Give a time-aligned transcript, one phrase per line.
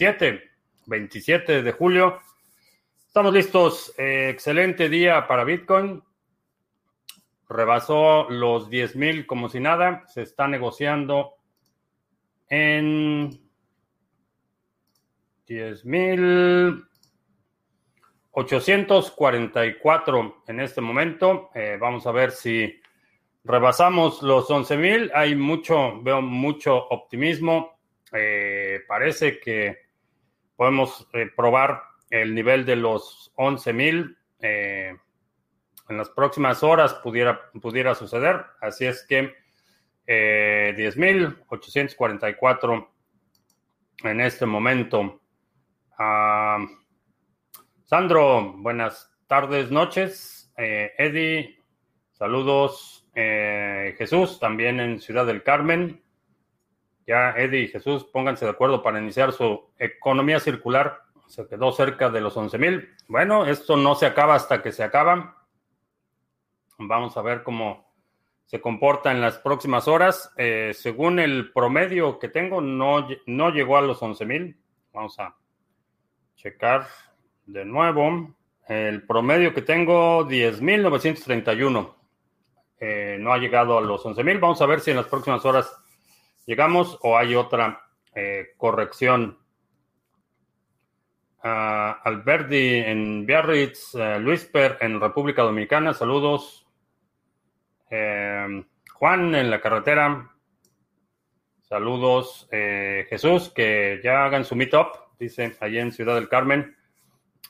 [0.00, 0.50] 27,
[0.86, 2.20] 27 de julio.
[3.06, 3.92] Estamos listos.
[3.98, 6.02] Eh, excelente día para Bitcoin.
[7.50, 10.04] Rebasó los 10 mil como si nada.
[10.06, 11.34] Se está negociando
[12.48, 13.38] en
[15.46, 16.82] 10 mil
[18.30, 21.50] 844 en este momento.
[21.54, 22.80] Eh, vamos a ver si
[23.44, 25.10] rebasamos los 11 mil.
[25.14, 27.78] Hay mucho, veo mucho optimismo.
[28.14, 29.89] Eh, parece que
[30.60, 34.18] podemos eh, probar el nivel de los 11 mil.
[34.40, 34.98] en
[35.88, 38.44] las próximas horas pudiera, pudiera suceder.
[38.60, 39.32] Así es que
[40.06, 42.88] 10.844
[44.04, 45.22] en este momento.
[47.86, 50.52] Sandro, buenas tardes, noches.
[50.58, 51.58] Eh, Eddie,
[52.12, 53.08] saludos.
[53.14, 56.02] Eh, Jesús, también en Ciudad del Carmen.
[57.10, 61.00] Ya Eddie y Jesús, pónganse de acuerdo para iniciar su economía circular.
[61.26, 62.88] Se quedó cerca de los 11 mil.
[63.08, 65.36] Bueno, esto no se acaba hasta que se acaba.
[66.78, 67.92] Vamos a ver cómo
[68.46, 70.32] se comporta en las próximas horas.
[70.36, 74.60] Eh, según el promedio que tengo, no, no llegó a los 11 mil.
[74.92, 75.34] Vamos a
[76.36, 76.86] checar
[77.44, 78.36] de nuevo.
[78.68, 81.92] El promedio que tengo, 10.931.
[82.78, 84.38] Eh, no ha llegado a los 11.000.
[84.38, 85.76] Vamos a ver si en las próximas horas
[86.46, 87.82] llegamos o hay otra
[88.14, 89.38] eh, corrección.
[91.42, 96.66] Uh, Alberti en Biarritz, uh, Luisper en República Dominicana, saludos.
[97.88, 100.30] Juan en la carretera,
[101.62, 102.46] saludos.
[102.50, 106.76] Jesús, que ya hagan su meetup, dice allí en Ciudad del Carmen.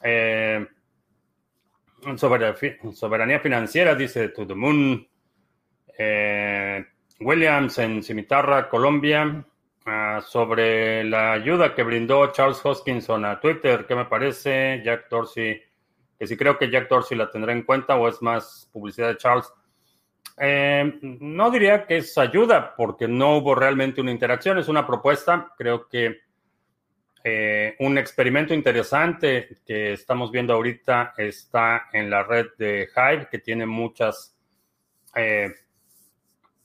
[0.02, 0.66] Eh,
[2.16, 5.06] soberanía financiera, dice To the Moon.
[5.97, 6.84] Eh,
[7.20, 9.44] Williams en Cimitarra, Colombia.
[9.86, 14.82] Ah, sobre la ayuda que brindó Charles Hoskinson a Twitter, ¿qué me parece?
[14.84, 15.60] Jack Dorsey,
[16.19, 19.16] que si creo que Jack Dorsey la tendrá en cuenta o es más publicidad de
[19.16, 19.50] Charles.
[20.36, 25.52] Eh, no diría que es ayuda porque no hubo realmente una interacción, es una propuesta.
[25.56, 26.20] Creo que
[27.25, 33.38] eh, un experimento interesante que estamos viendo ahorita está en la red de Hive, que
[33.38, 34.37] tiene muchas
[35.14, 35.54] eh,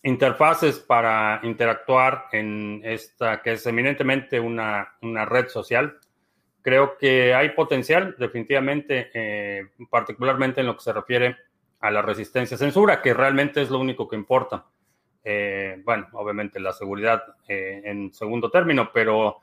[0.06, 5.98] interfaces para interactuar en esta, que es eminentemente una, red social.
[6.62, 11.36] Creo que hay potencial, definitivamente, eh, particularmente en lo que se refiere
[11.80, 14.66] a la resistencia a censura, que realmente es lo único que importa.
[15.84, 19.42] bueno, obviamente la seguridad en segundo término, pero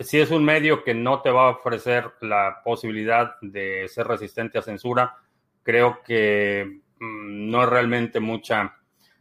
[0.00, 4.58] si es un medio que no te va a ofrecer la posibilidad de ser resistente
[4.58, 5.14] a censura,
[5.62, 8.79] creo que mm, no es realmente mucha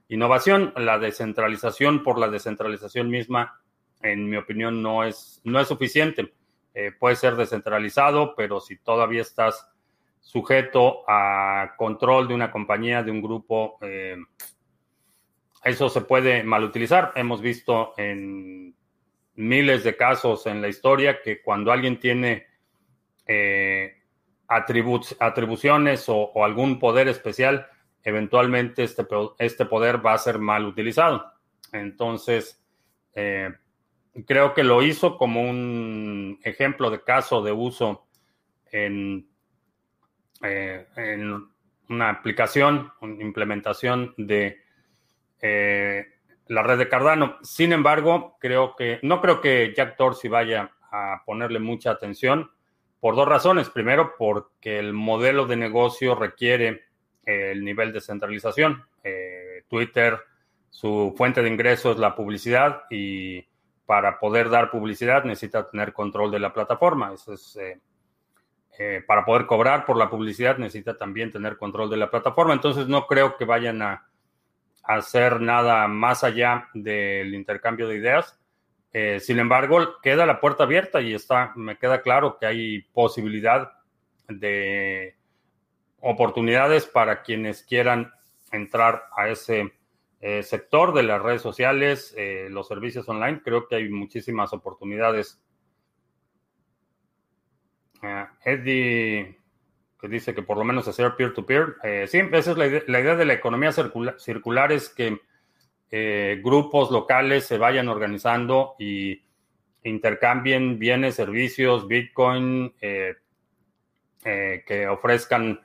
[0.10, 0.74] innovación.
[0.76, 3.62] La descentralización por la descentralización misma,
[4.02, 6.34] en mi opinión, no es, no es suficiente.
[6.74, 9.68] Eh, puede ser descentralizado, pero si todavía estás
[10.20, 14.18] sujeto a control de una compañía, de un grupo, eh,
[15.64, 17.12] eso se puede malutilizar.
[17.16, 18.76] Hemos visto en
[19.36, 22.48] miles de casos en la historia que cuando alguien tiene
[23.26, 23.96] eh,
[24.48, 27.68] atribuciones o, algún poder especial,
[28.10, 29.06] eventualmente este,
[29.40, 31.32] este, poder va a ser mal utilizado.
[31.72, 32.64] Entonces,
[33.14, 33.52] eh,
[34.26, 38.08] creo que lo hizo como un ejemplo de caso de uso
[38.72, 39.30] en,
[40.44, 41.48] eh, en
[41.90, 44.58] una aplicación, una implementación de
[46.50, 47.38] la red de Cardano.
[47.44, 52.52] Sin embargo, creo que no creo que Jack Dorsey vaya a ponerle mucha atención
[53.00, 53.70] por dos razones.
[53.70, 56.89] Primero, porque el modelo de negocio requiere eh,
[57.30, 58.84] el nivel de centralización.
[59.04, 60.18] Eh, Twitter,
[60.70, 63.46] su fuente de ingresos es la publicidad y
[63.86, 67.14] para poder dar publicidad necesita tener control de la plataforma.
[67.14, 72.10] Eso es, eh, para poder cobrar por la publicidad necesita también tener control de la
[72.10, 72.54] plataforma.
[72.54, 74.08] Entonces no creo que vayan a
[74.84, 78.40] hacer nada más allá del intercambio de ideas.
[78.92, 83.72] Eh, sin embargo, queda la puerta abierta y está, me queda claro que hay posibilidad
[84.28, 85.19] de
[86.02, 88.12] oportunidades para quienes quieran
[88.52, 89.74] entrar a ese
[90.22, 93.42] eh, sector de las redes sociales, eh, los servicios online.
[93.42, 95.42] Creo que hay muchísimas oportunidades.
[98.46, 99.38] Eddie
[100.00, 101.76] que dice que por lo menos hacer peer-to-peer.
[101.84, 105.20] Eh, sí, esa es la idea, de la economía circular, es que
[106.42, 109.22] grupos locales se vayan organizando y
[109.84, 113.18] intercambien bienes, servicios, Bitcoin, que
[114.90, 115.60] ofrezcan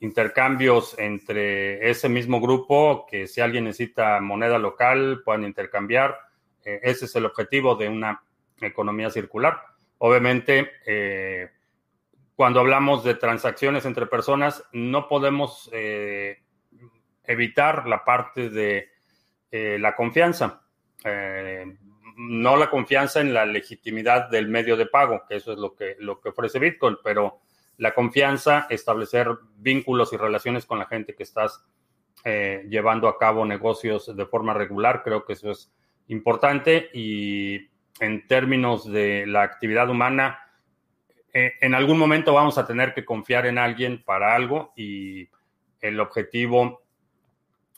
[0.00, 6.18] intercambios entre ese mismo grupo, que si alguien necesita moneda local, puedan intercambiar.
[6.64, 8.22] ese es el objetivo de una
[8.60, 9.60] economía circular.
[9.98, 10.70] obviamente,
[12.34, 15.70] cuando hablamos de transacciones entre personas, no podemos
[17.24, 18.88] evitar la parte de
[19.50, 20.62] la confianza.
[22.16, 25.96] no la confianza en la legitimidad del medio de pago, que eso es lo que,
[25.98, 27.40] lo que ofrece Bitcoin, pero
[27.80, 31.64] la confianza, establecer vínculos y relaciones con la gente que estás
[32.24, 35.02] eh, llevando a cabo negocios de forma regular.
[35.02, 35.72] Creo que eso es
[36.08, 40.40] importante y en términos de la actividad humana,
[41.32, 45.30] eh, en algún momento vamos a tener que confiar en alguien para algo y
[45.80, 46.82] el objetivo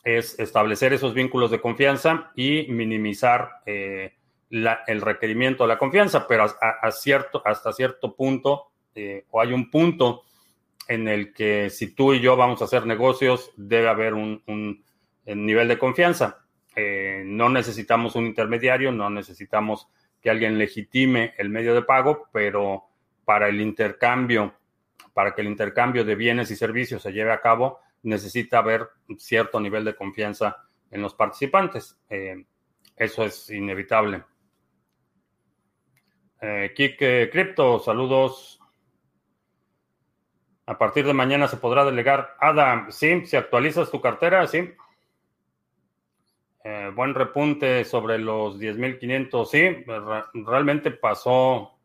[0.03, 4.17] es establecer esos vínculos de confianza y minimizar eh,
[4.51, 6.47] el requerimiento de la confianza, pero
[6.91, 10.25] cierto, hasta cierto punto eh, o hay un punto
[10.89, 14.43] en el que si tú y yo vamos a hacer negocios, debe haber un,
[15.27, 16.44] nivel de confianza.
[16.75, 19.89] Eh, no necesitamos un intermediario, no necesitamos
[20.21, 22.85] que alguien legitime el medio de pago, pero
[23.25, 24.55] para el intercambio,
[25.12, 29.19] para que el intercambio de bienes y servicios se lleve a cabo, necesita haber un
[29.19, 30.56] cierto nivel de confianza
[30.91, 31.99] en los participantes.
[32.09, 32.44] Eh,
[32.97, 34.23] eso es inevitable.
[36.41, 38.62] Eh, Kike Crypto, saludos.
[40.67, 42.37] A partir de mañana se podrá delegar.
[42.38, 44.73] Adam, sí, si actualizas tu cartera, sí.
[46.64, 49.85] Eh, buen repunte sobre los 10.500, sí,
[50.44, 51.76] realmente pasó,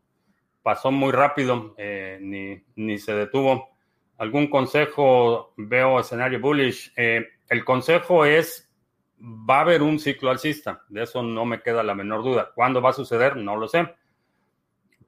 [0.62, 3.70] pasó muy rápido, eh, ni, ni, se detuvo.
[4.18, 5.52] ¿Algún consejo?
[5.56, 6.92] Veo escenario bullish.
[6.96, 8.72] Eh, el consejo es,
[9.20, 12.52] va a haber un ciclo alcista, de eso no me queda la menor duda.
[12.54, 13.34] ¿Cuándo va a suceder?
[13.34, 13.92] No lo sé.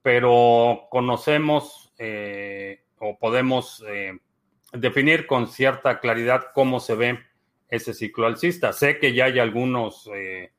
[0.03, 1.93] Pero conocemos
[3.01, 4.19] o podemos eh,
[4.73, 7.19] definir con cierta claridad cómo se ve
[7.69, 8.73] ese ciclo alcista.
[8.73, 10.53] Sé que ya hay algunos eh,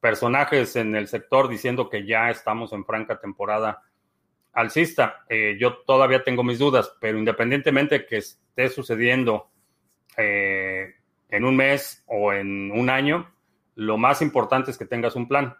[0.00, 3.82] personajes en el sector diciendo que ya estamos en franca temporada
[4.52, 5.24] alcista.
[5.28, 9.50] Eh, yo todavía tengo mis dudas, pero independientemente de que esté sucediendo
[10.16, 13.32] en un mes o en un año,
[13.76, 15.56] lo más importante es que tengas un plan.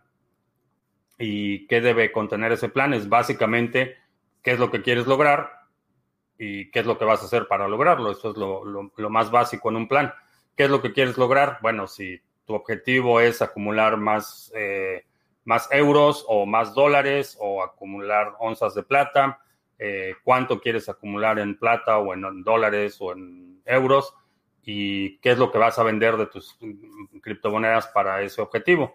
[1.17, 2.93] ¿Y qué debe contener ese plan?
[2.93, 3.97] Es básicamente
[4.43, 5.58] qué es lo que quieres lograr,
[6.39, 8.13] y qué es lo que vas a hacer para lograrlo.
[8.13, 10.15] Eso es lo, más básico en un plan.
[10.57, 11.59] ¿Qué es lo que quieres lograr?
[11.61, 15.05] Bueno, si tu objetivo es acumular más, eh,
[15.45, 19.41] más euros o más dólares o acumular onzas de plata,
[19.79, 24.15] eh, cuánto quieres acumular en plata o en, dólares o en euros
[24.65, 26.59] y qué es lo que vas a vender de tus
[27.21, 28.95] criptomonedas para ese objetivo.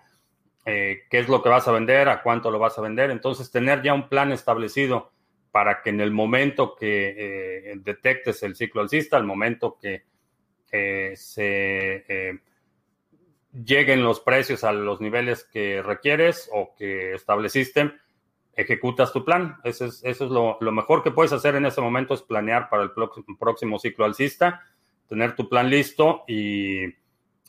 [0.66, 3.12] Eh, qué es lo que vas a vender, a cuánto lo vas a vender.
[3.12, 5.13] Entonces, tener ya un plan establecido
[5.54, 10.04] para que en el momento que eh, detectes el ciclo alcista, al momento que
[10.72, 12.40] eh, se eh,
[13.64, 17.94] lleguen los precios a los niveles que requieres o que estableciste,
[18.56, 19.58] ejecutas tu plan.
[19.64, 22.82] Eso es, eso es lo, mejor que puedes hacer en ese momento, es planear para
[22.82, 22.92] el
[23.40, 24.64] próximo ciclo alcista,
[25.08, 26.82] tener tu plan listo y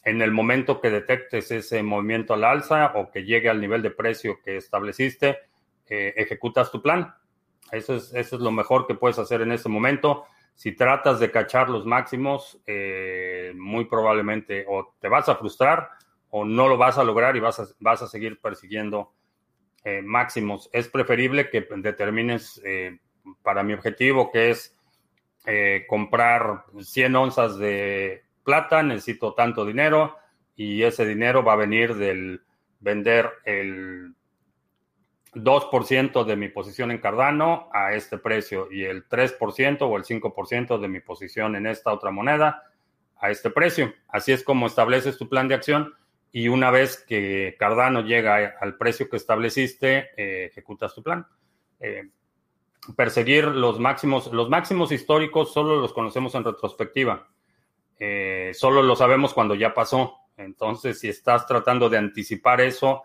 [0.04, 3.92] en el momento que detectes ese movimiento al alza o que llegue al nivel de
[3.92, 5.38] precio que estableciste,
[5.86, 7.14] ejecutas tu plan
[7.72, 10.24] eso es, eso es lo mejor que puedes hacer en este momento.
[10.54, 15.90] Si tratas de cachar los máximos, eh, muy probablemente o te vas a frustrar
[16.30, 19.12] o no lo vas a lograr y vas a, vas a seguir persiguiendo
[19.84, 20.70] eh, máximos.
[20.72, 22.98] Es preferible que determines eh,
[23.42, 24.76] para mi objetivo, que es
[25.88, 30.16] comprar 100 onzas de plata, necesito tanto dinero
[30.56, 32.42] y ese dinero va a venir del
[32.80, 34.14] vender el
[35.34, 40.78] 2% de mi posición en Cardano a este precio y el 3% o el 5%
[40.78, 42.62] de mi posición en esta otra moneda
[43.18, 43.92] a este precio.
[44.08, 45.94] Así es como estableces tu plan de acción
[46.30, 51.26] y una vez que Cardano llega al precio que estableciste, eh, ejecutas tu plan.
[51.80, 52.10] Eh,
[52.96, 57.28] perseguir los máximos, los máximos históricos solo los conocemos en retrospectiva.
[57.98, 60.18] Eh, solo lo sabemos cuando ya pasó.
[60.36, 63.02] Entonces, si estás tratando de anticipar eso,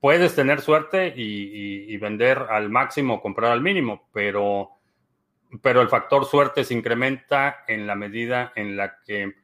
[0.00, 4.70] puedes tener suerte y, vender al máximo, comprar al mínimo, pero,
[5.62, 9.34] pero el factor suerte se incrementa en la medida en la que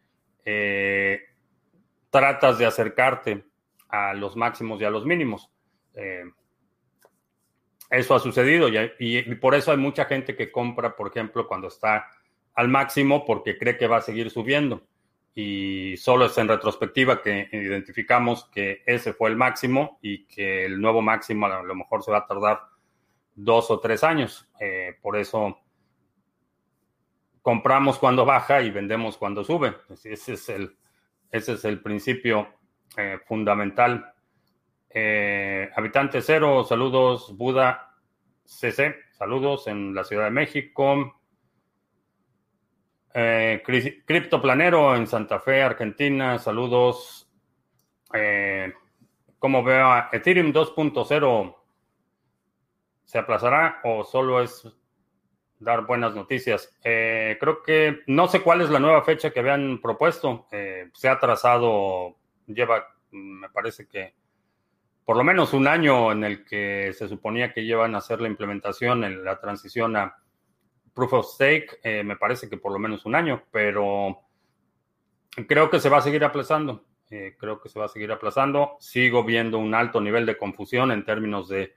[0.44, 1.20] eh,
[2.10, 3.44] tratas de acercarte
[3.88, 5.50] a los máximos y a los mínimos.
[5.94, 6.24] Eh,
[7.90, 12.08] eso ha sucedido y, por eso hay mucha gente que compra, por ejemplo, cuando está
[12.54, 14.82] al máximo porque cree que va a seguir subiendo
[15.38, 20.80] y solo es en retrospectiva que identificamos que ese fue el máximo y que el
[20.80, 22.62] nuevo máximo a lo mejor se va a tardar
[23.34, 24.48] dos o tres años.
[24.58, 25.58] Eh, por eso
[27.42, 29.76] compramos cuando baja y vendemos cuando sube.
[30.04, 30.74] Ese es el,
[31.30, 32.48] ese es el principio
[32.96, 34.14] eh, fundamental.
[34.88, 37.92] Eh, habitante cero, saludos, Buda.
[38.42, 41.20] CC, saludos en la Ciudad de México.
[43.18, 43.62] Eh,
[44.04, 47.26] Criptoplanero en Santa Fe, Argentina, saludos.
[48.12, 48.70] Eh,
[49.38, 51.56] ¿Cómo veo a Ethereum 2.0?
[53.06, 54.68] ¿Se aplazará o solo es
[55.58, 56.76] dar buenas noticias?
[56.84, 60.46] Eh, creo que no sé cuál es la nueva fecha que habían propuesto.
[60.52, 64.14] Eh, se ha trazado, lleva, me parece que
[65.06, 68.28] por lo menos un año en el que se suponía que llevan a hacer la
[68.28, 70.18] implementación, en la transición a
[70.96, 74.18] Proof of Stake, eh, me parece que por lo menos un año, pero
[75.46, 76.86] creo que se va a seguir aplazando.
[77.10, 78.78] Eh, creo que se va a seguir aplazando.
[78.80, 81.74] Sigo viendo un alto nivel de confusión en términos de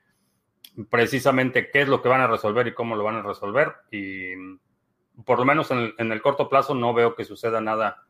[0.88, 3.74] precisamente qué es lo que van a resolver y cómo lo van a resolver.
[3.90, 4.32] Y
[5.26, 8.06] por lo menos en el corto plazo no veo que suceda nada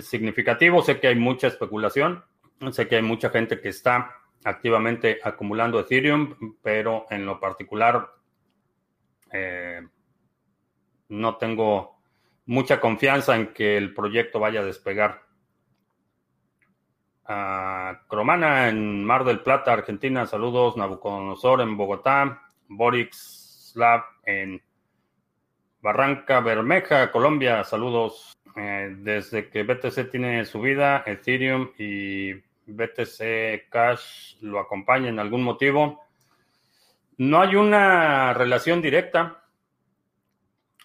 [0.00, 0.82] significativo.
[0.82, 2.24] Sé que hay mucha especulación.
[2.72, 8.10] Sé que hay mucha gente que está activamente acumulando Ethereum, pero en lo particular
[9.32, 9.80] eh,
[11.08, 11.96] no tengo
[12.46, 15.22] mucha confianza en que el proyecto vaya a despegar.
[17.26, 20.76] a Cromana en Mar del Plata, Argentina, saludos.
[20.76, 22.42] Nabucodonosor en Bogotá.
[22.68, 23.74] Borix
[24.24, 24.62] en
[25.80, 28.32] Barranca Bermeja, Colombia, saludos.
[28.56, 32.34] Eh, desde que BTC tiene su vida, Ethereum y
[32.66, 36.04] BTC Cash lo acompaña en algún motivo.
[37.16, 39.43] No hay una relación directa.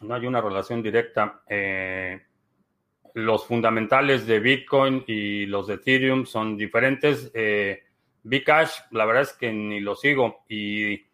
[0.02, 1.42] No hay una relación directa.
[1.48, 2.22] Eh,
[3.14, 7.32] los fundamentales de Bitcoin y los de Ethereum son diferentes.
[7.34, 7.84] Eh,
[8.24, 10.44] Bcash, la verdad es que ni lo sigo.
[10.48, 11.06] Y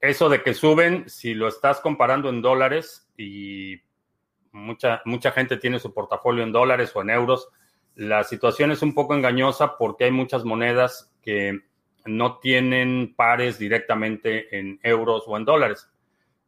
[0.00, 3.80] eso de que suben, si lo estás comparando en dólares y
[4.52, 7.48] mucha, mucha gente tiene su portafolio en dólares o en euros,
[7.94, 11.60] la situación es un poco engañosa porque hay muchas monedas que
[12.04, 15.88] no tienen pares directamente en euros o en dólares.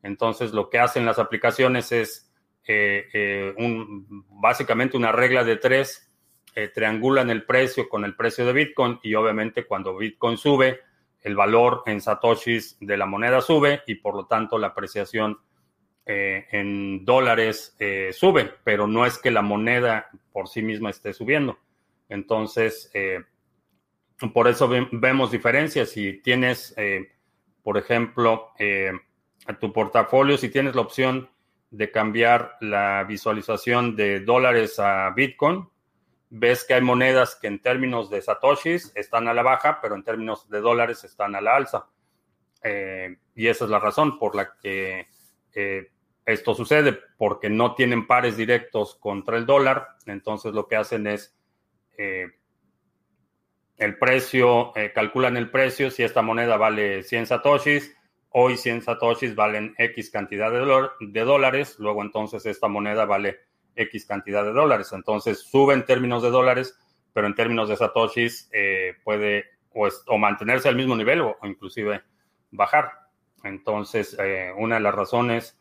[0.02, 2.32] Entonces, lo que hacen las aplicaciones es
[2.66, 6.08] eh, eh, un, básicamente una regla de tres,
[6.54, 10.80] eh, triangulan el precio con el precio de Bitcoin y obviamente cuando Bitcoin sube,
[11.22, 15.38] el valor en satoshis de la moneda sube y por lo tanto la apreciación
[16.10, 21.12] eh, en dólares eh, sube, pero no es que la moneda por sí misma esté
[21.12, 21.58] subiendo.
[22.08, 23.24] Entonces, eh,
[24.32, 25.90] por eso vemos diferencias.
[25.90, 26.74] Si tienes,
[27.62, 28.52] por ejemplo,
[29.54, 31.30] tu portafolio, si tienes la opción
[31.70, 35.68] de cambiar la visualización de dólares a Bitcoin,
[36.30, 40.02] ves que hay monedas que en términos de satoshis están a la baja, pero en
[40.02, 41.86] términos de dólares están a la alza.
[43.34, 45.06] y esa es la razón por la que
[46.28, 51.34] esto sucede porque no tienen pares directos contra el dólar, entonces lo que hacen es
[51.96, 52.26] eh,
[53.78, 57.96] el precio, eh, calculan el precio, si esta moneda vale 100 satoshis,
[58.30, 63.40] hoy 100 satoshis valen X cantidad de, dólares, luego entonces esta moneda vale
[63.74, 66.78] X cantidad de dólares, entonces sube en términos de dólares,
[67.12, 69.44] pero en términos de satoshis eh, puede
[70.06, 72.02] o, mantenerse al mismo nivel o, inclusive
[72.50, 72.92] bajar.
[73.44, 74.16] Entonces,
[74.56, 75.60] una de las razones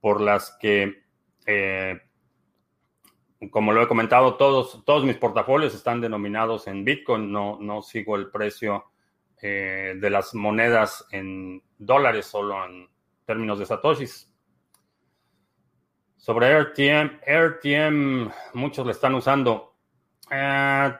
[0.00, 1.02] por las que,
[1.46, 2.00] eh,
[3.50, 8.16] como lo he comentado, todos, todos mis portafolios están denominados en Bitcoin, no, no sigo
[8.16, 8.91] el precio
[9.42, 12.88] eh, de las monedas en dólares, solo en
[13.26, 14.32] términos de satoshis.
[16.16, 19.74] Sobre RTM, RTM muchos lo están usando.
[20.30, 20.92] Eh,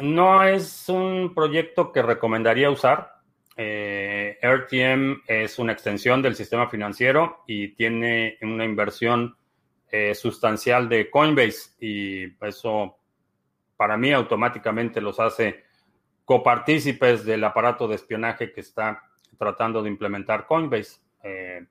[0.00, 3.20] no es un proyecto que recomendaría usar.
[3.56, 9.36] Eh, RTM es una extensión del sistema financiero y tiene una inversión
[9.90, 12.96] eh, sustancial de Coinbase y eso
[13.76, 15.64] para mí automáticamente los hace
[16.30, 19.02] copartícipes del aparato de espionaje que está
[19.36, 21.00] tratando de implementar Coinbase.
[21.24, 21.66] Eh,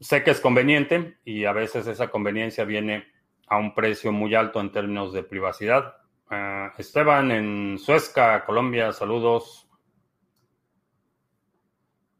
[0.00, 3.04] sé que es conveniente y a veces esa conveniencia viene
[3.46, 5.96] a un precio muy alto en términos de privacidad.
[6.30, 9.68] Ah, Esteban en Suezca, Colombia, saludos.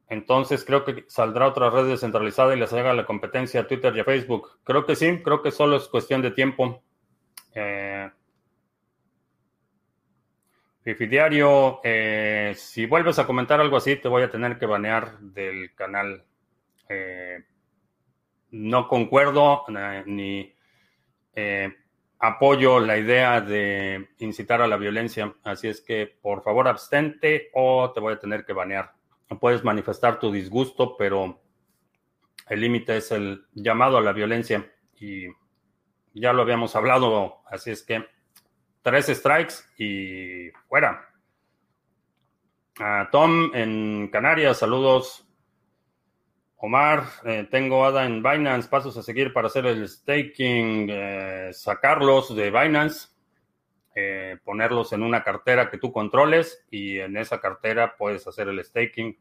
[0.07, 4.01] Entonces creo que saldrá otra red descentralizada y les haga la competencia a Twitter y
[4.01, 4.61] a Facebook.
[4.65, 6.83] Creo que sí, creo que solo es cuestión de tiempo.
[7.55, 8.11] Eh,
[10.83, 15.73] Fifidiario, eh, si vuelves a comentar algo así, te voy a tener que banear del
[15.77, 16.25] canal.
[16.89, 17.45] Eh,
[18.51, 20.55] no concuerdo eh, ni
[22.19, 27.93] apoyo la idea de incitar a la violencia, así es que por favor abstente o
[27.93, 28.93] te voy a tener que banear.
[29.41, 31.41] Puedes manifestar tu disgusto, pero
[32.49, 35.27] el límite es el llamado a la violencia y
[36.13, 38.05] ya lo habíamos hablado, así es que
[38.83, 41.09] tres strikes y fuera.
[43.11, 45.27] Tom en Canarias, saludos.
[46.57, 52.37] Omar, eh, tengo ADA en Binance, pasos a seguir para hacer el staking, eh, sacarlos
[52.37, 53.09] de Binance,
[53.97, 58.65] eh, ponerlos en una cartera que tú controles y en esa cartera puedes hacer el
[58.65, 59.19] staking.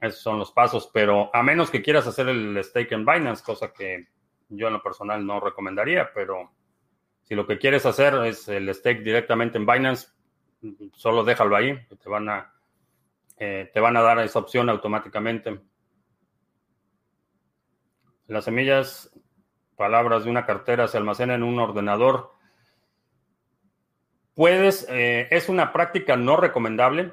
[0.00, 3.72] Esos son los pasos, pero a menos que quieras hacer el stake en Binance, cosa
[3.72, 4.06] que
[4.48, 6.52] yo en lo personal no recomendaría, pero
[7.30, 10.08] si lo que quieres hacer es el stake directamente en Binance,
[10.94, 12.52] solo déjalo ahí, te van a,
[13.36, 15.60] te van a dar esa opción automáticamente.
[18.26, 19.12] Las semillas,
[19.76, 22.32] palabras de una cartera se almacenan en un ordenador.
[24.34, 27.12] Puedes, eh, es una práctica no recomendable,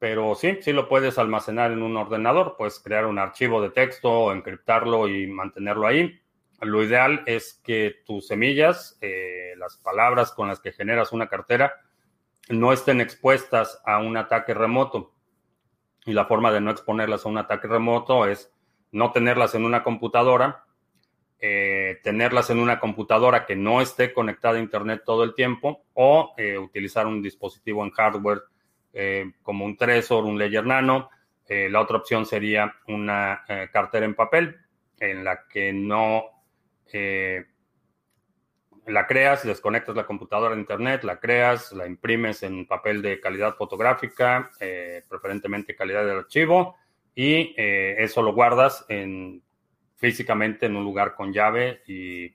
[0.00, 2.56] pero sí, sí lo puedes almacenar en un ordenador.
[2.58, 6.20] Puedes crear un archivo de texto, encriptarlo y mantenerlo ahí.
[6.64, 11.74] Lo ideal es que tus semillas, eh, las palabras con las que generas una cartera,
[12.48, 15.12] no estén expuestas a un ataque remoto.
[16.04, 18.52] Y la forma de no exponerlas a un ataque remoto es
[18.92, 20.64] no tenerlas en una computadora,
[21.40, 26.34] eh, tenerlas en una computadora que no esté conectada a Internet todo el tiempo o
[26.36, 28.42] eh, utilizar un dispositivo en hardware
[29.42, 31.10] como un Trezor, un Ledger Nano.
[31.48, 33.42] la otra opción sería una
[33.72, 34.56] cartera en papel
[35.00, 36.33] en la que no
[38.86, 43.54] la creas, desconectas la computadora de Internet, la creas, la imprimes en papel de calidad
[43.54, 44.50] fotográfica,
[45.08, 46.76] preferentemente calidad de archivo
[47.14, 49.42] y eh, eso lo guardas en,
[49.96, 52.34] físicamente en un lugar con llave y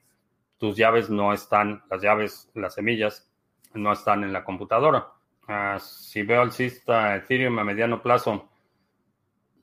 [0.57, 3.29] tus llaves no están, las llaves, las semillas
[3.73, 5.07] no están en la computadora.
[5.47, 8.49] Ah, si veo alcista Ethereum a mediano plazo,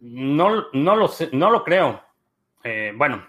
[0.00, 2.02] no, no, lo, sé, no lo creo.
[2.62, 3.26] Eh, bueno,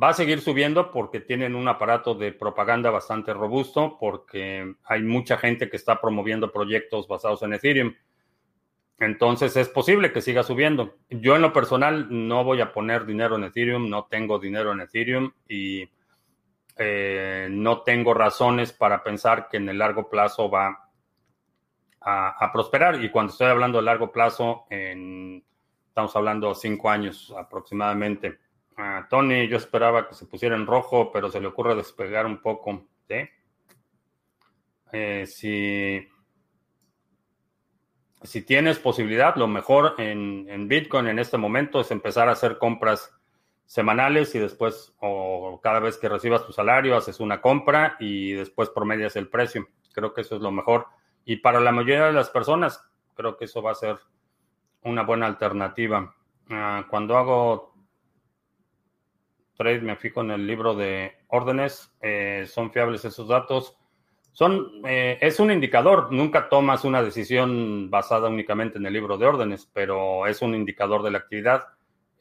[0.00, 5.36] va a seguir subiendo porque tienen un aparato de propaganda bastante robusto, porque hay mucha
[5.36, 7.94] gente que está promoviendo proyectos basados en Ethereum.
[8.98, 10.96] Entonces es posible que siga subiendo.
[11.10, 14.80] Yo en lo personal no voy a poner dinero en Ethereum, no tengo dinero en
[14.80, 15.90] Ethereum y
[16.76, 20.88] eh, no tengo razones para pensar que en el largo plazo va
[22.00, 23.02] a, prosperar.
[23.02, 28.38] Y cuando estoy hablando de largo plazo, estamos hablando de cinco años aproximadamente.
[29.08, 32.88] Tony, yo esperaba que se pusiera en rojo, pero se le ocurre despegar un poco.
[34.92, 36.06] Eh, si
[38.24, 43.12] si tienes posibilidad, lo mejor en, Bitcoin en este momento es empezar a hacer compras
[43.66, 48.70] semanales y después o cada vez que recibas tu salario haces una compra y después
[48.70, 49.68] promedias el precio.
[49.92, 50.86] Creo que eso es lo mejor.
[51.24, 53.98] Y para la mayoría de las personas, creo que eso va a ser
[54.82, 56.14] una buena alternativa.
[56.50, 57.71] Ah, cuando hago
[59.56, 61.92] trade, me fijo en el libro de órdenes.
[62.00, 63.76] Eh, ¿Son fiables esos datos?
[64.32, 69.26] Son, eh, es un indicador, nunca tomas una decisión basada únicamente en el libro de
[69.26, 71.64] órdenes, pero es un indicador de la actividad.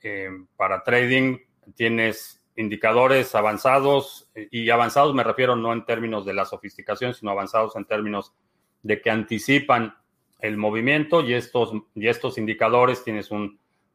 [0.04, 1.38] Eh, para trading
[1.76, 7.76] tienes indicadores avanzados y avanzados me refiero no en términos de la sofisticación, sino avanzados
[7.76, 8.34] en términos
[8.84, 9.96] de que anticipan
[10.40, 13.32] el movimiento y estos, y estos indicadores tienes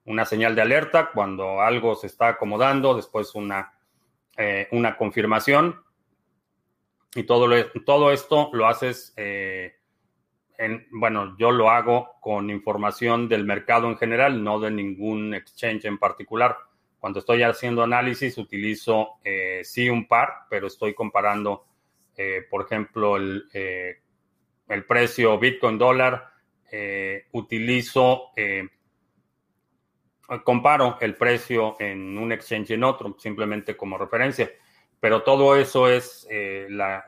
[0.06, 3.72] una señal de alerta cuando algo se está acomodando, después una,
[4.36, 5.82] eh, una confirmación
[7.14, 7.48] y todo,
[7.84, 9.74] todo esto lo haces, eh,
[10.58, 15.86] en, bueno, yo lo hago con información del mercado en general, no de ningún exchange
[15.86, 16.56] en particular.
[17.00, 21.66] Cuando estoy haciendo análisis, utilizo eh, sí un par, pero estoy comparando,
[22.50, 23.46] por ejemplo, el,
[24.68, 26.32] el, precio Bitcoin dólar.
[27.32, 28.30] utilizo,
[30.44, 34.50] comparo el precio en un exchange y en otro, simplemente como referencia
[35.00, 37.04] pero todo eso es eh, la,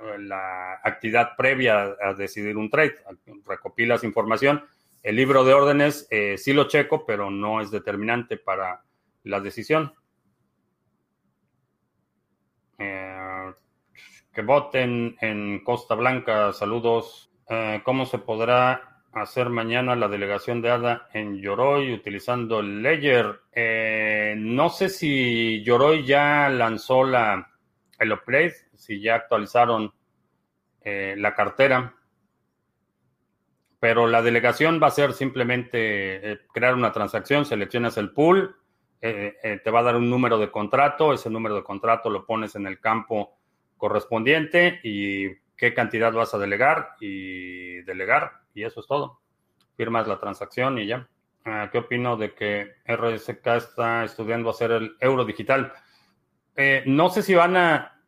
[0.85, 2.95] actividad previa a decidir un trade.
[3.47, 4.65] Recopilas información.
[5.03, 8.85] El libro de órdenes eh, sí lo checo, pero no es determinante para
[9.25, 9.93] la decisión.
[12.79, 13.53] Eh,
[14.33, 16.53] que voten en Costa Blanca.
[16.53, 17.25] Saludos.
[17.83, 23.41] ¿Cómo se podrá hacer mañana la delegación de ADA en Yoroi utilizando Ledger?
[24.37, 27.49] no sé si Yoroi ya lanzó la
[27.99, 29.93] el upgrade, si ya actualizaron
[30.81, 31.95] eh, la cartera.
[33.81, 38.57] Pero la delegación va a ser simplemente eh, crear una transacción, seleccionas el pool,
[39.01, 42.57] eh, te va a dar un número de contrato, ese número de contrato lo pones
[42.57, 43.39] en el campo
[43.77, 49.21] correspondiente y qué cantidad vas a delegar y delegar y eso es todo.
[49.77, 51.09] Firmas la transacción y ya.
[51.45, 55.73] Ah, ¿Qué opino de que RSK está estudiando hacer el euro digital?
[56.57, 58.03] Eh, no sé si van a.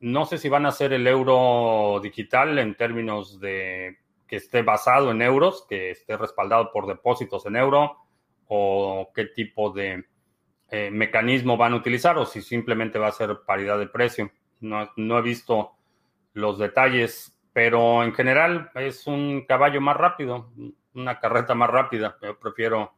[0.00, 5.10] No sé si van a hacer el euro digital en términos de que esté basado
[5.10, 7.98] en euros, que esté respaldado por depósitos en euro,
[8.48, 10.06] o qué tipo de
[10.70, 14.32] eh, mecanismo van a utilizar, o si simplemente va a ser paridad de precio.
[14.60, 15.72] No, no he visto
[16.32, 20.52] los detalles, pero en general es un caballo más rápido,
[20.94, 22.16] una carreta más rápida.
[22.22, 22.94] Yo prefiero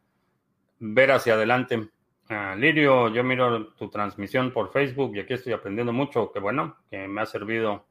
[0.78, 1.88] ver hacia adelante.
[2.28, 6.76] Ah, Lirio, yo miro tu transmisión por Facebook y aquí estoy aprendiendo mucho, que bueno,
[6.90, 7.86] que me ha servido.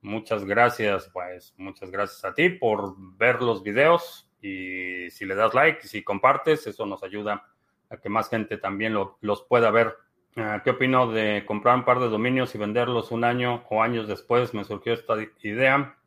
[0.00, 5.54] Muchas gracias, pues muchas gracias a ti por ver los videos y si le das
[5.54, 7.44] like, si compartes, eso nos ayuda
[7.90, 9.96] a que más gente también los pueda ver.
[10.40, 14.06] Ah, ¿Qué opino de comprar un par de dominios y venderlos un año o años
[14.06, 14.54] después?
[14.54, 15.98] Me surgió esta idea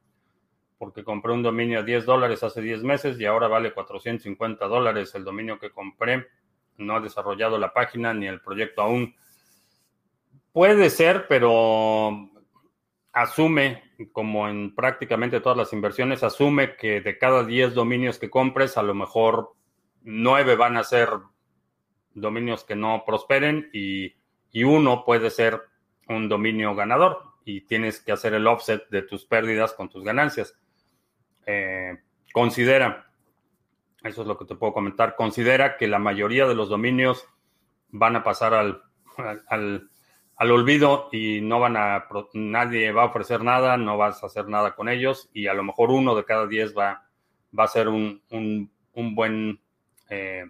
[0.77, 5.13] porque compré un dominio a 10 dólares hace 10 meses y ahora vale 450 dólares
[5.15, 6.27] el dominio que compré.
[6.77, 9.13] No ha desarrollado la página ni el proyecto aún.
[10.53, 12.29] Puede ser, pero
[13.11, 18.77] asume, como en prácticamente todas las inversiones, asume que de cada 10 dominios que compres,
[18.77, 19.55] a lo mejor
[20.03, 21.09] 9 van a ser
[22.13, 24.20] dominios que no prosperen y
[24.51, 25.61] y uno puede ser
[26.07, 30.57] un dominio ganador y tienes que hacer el offset de tus pérdidas con tus ganancias.
[31.45, 31.97] Eh,
[32.33, 33.11] considera,
[34.03, 37.27] eso es lo que te puedo comentar, considera que la mayoría de los dominios
[37.89, 38.83] van a pasar al,
[39.47, 44.47] al, olvido y no van a, nadie va a ofrecer nada, no vas a hacer
[44.47, 47.07] nada con ellos y a lo mejor uno de cada diez va,
[47.57, 48.21] va a ser un,
[48.93, 49.59] buen
[50.09, 50.45] eh,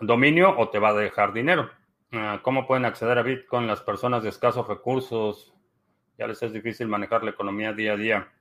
[0.00, 1.70] dominio o te va a dejar dinero.
[2.42, 5.54] ¿Cómo pueden acceder a Bitcoin las personas de escasos recursos?
[6.16, 8.32] Ya les es difícil manejar la economía día a día.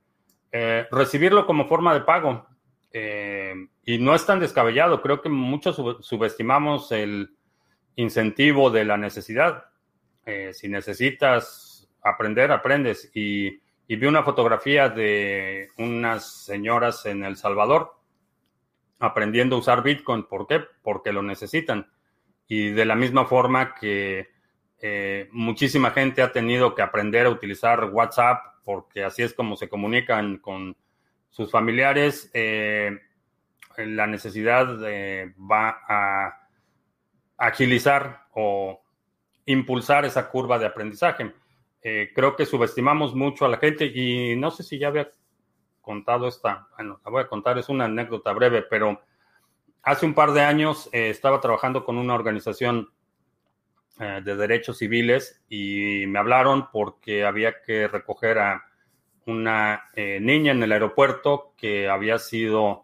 [0.52, 2.48] Eh, recibirlo como forma de pago.
[2.94, 3.54] Eh,
[3.84, 5.02] y no es tan descabellado.
[5.02, 7.36] Creo que muchos subestimamos el
[7.96, 9.66] incentivo de la necesidad.
[10.26, 13.12] Eh, si necesitas aprender, aprendes.
[13.14, 17.96] Y vi una fotografía de unas señoras en El Salvador
[19.00, 20.24] aprendiendo a usar Bitcoin.
[20.24, 20.62] ¿Por qué?
[20.82, 21.92] Porque lo necesitan
[22.48, 24.30] y de la misma forma que
[24.80, 29.70] eh, muchísima gente ha tenido que aprender a utilizar WhatsApp porque así es como se
[29.70, 30.76] comunican con
[31.30, 33.00] sus familiares, eh,
[33.78, 36.48] la necesidad eh, va a
[37.38, 38.82] agilizar o
[39.46, 41.34] impulsar esa curva de aprendizaje.
[41.82, 45.10] creo que subestimamos mucho a la gente y no sé si ya había
[45.82, 49.00] contado esta, bueno, la voy a contar, es una anécdota breve, pero
[49.88, 52.90] hace un par de años eh, estaba trabajando con una organización
[54.00, 58.66] eh, de derechos civiles y me hablaron porque había que recoger a
[59.26, 62.84] una eh, niña en el aeropuerto que había sido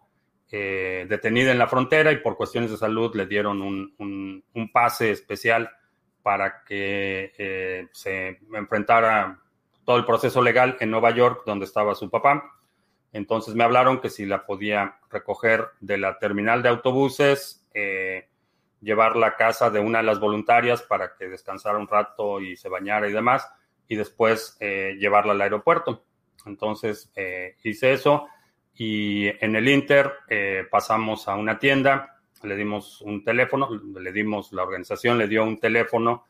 [0.50, 5.68] detenida en la frontera y por cuestiones de salud le dieron un, un pase especial
[6.22, 9.40] para que se enfrentara
[9.84, 12.54] todo el proceso legal en Nueva York, donde estaba su papá.
[13.14, 18.28] Entonces me hablaron que si la podía recoger de la terminal de autobuses, eh,
[18.80, 22.68] llevarla a casa de una de las voluntarias para que descansara un rato y se
[22.68, 23.48] bañara y demás,
[23.86, 26.04] y después eh, llevarla al aeropuerto.
[26.44, 28.26] Entonces eh, hice eso
[28.74, 30.12] y en el Inter
[30.68, 35.60] pasamos a una tienda, le dimos un teléfono, le dimos, la organización le dio un
[35.60, 36.26] teléfono,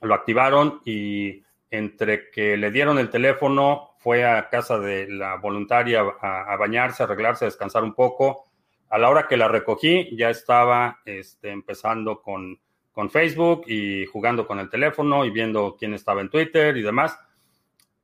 [0.00, 6.00] lo activaron y entre que le dieron el teléfono, fue a casa de la voluntaria
[6.20, 8.46] a, bañarse, arreglarse, descansar un poco.
[8.88, 12.56] A la hora que la recogí, ya estaba este, empezando con,
[12.92, 17.18] con, Facebook y jugando con el teléfono y viendo quién estaba en Twitter y demás.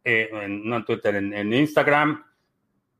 [0.02, 2.24] Eh, no en Twitter, en, Instagram.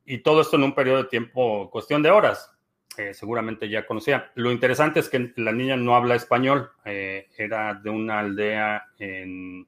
[0.04, 2.56] Y todo esto en un periodo de tiempo, cuestión de horas.
[2.96, 4.30] Eh, seguramente ya conocía.
[4.36, 6.70] Lo interesante es que la niña no habla español.
[6.84, 9.66] Eh, era de una aldea en,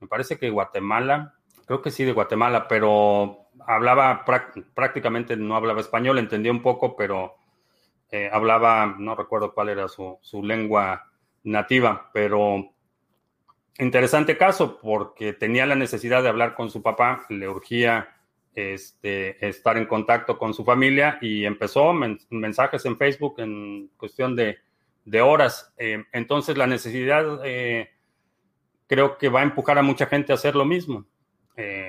[0.00, 1.33] me parece que Guatemala,
[1.66, 4.24] creo que sí, de Guatemala, pero hablaba
[4.74, 7.34] prácticamente, no hablaba español, entendía un poco, pero
[8.10, 11.10] eh, hablaba, no recuerdo cuál era su, lengua
[11.42, 12.70] nativa, pero
[13.78, 18.08] interesante caso porque tenía la necesidad de hablar con su papá, le urgía
[18.54, 21.92] este, estar en contacto con su familia y empezó
[22.30, 24.58] mensajes en Facebook en cuestión de,
[25.20, 25.74] horas.
[25.76, 27.90] Eh, entonces la necesidad eh,
[28.86, 31.04] creo que va a empujar a mucha gente a hacer lo mismo.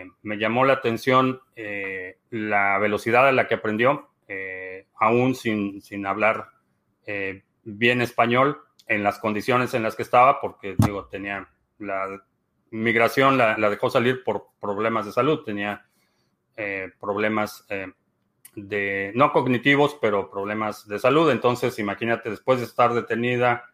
[0.06, 5.82] Eh, me llamó la atención eh, la velocidad a la que aprendió, eh, aún sin,
[5.82, 6.50] sin hablar
[7.64, 12.24] bien español, en las condiciones en las que estaba, porque digo, tenía la
[12.72, 15.86] migración, la, dejó salir por problemas de salud, tenía
[17.00, 17.68] problemas
[18.56, 21.30] de, no cognitivos, pero problemas de salud.
[21.30, 23.70] Entonces, imagínate, después de estar detenida,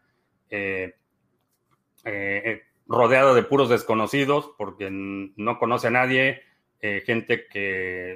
[2.86, 6.42] rodeada de puros desconocidos porque no conoce a nadie,
[6.80, 8.12] eh, gente que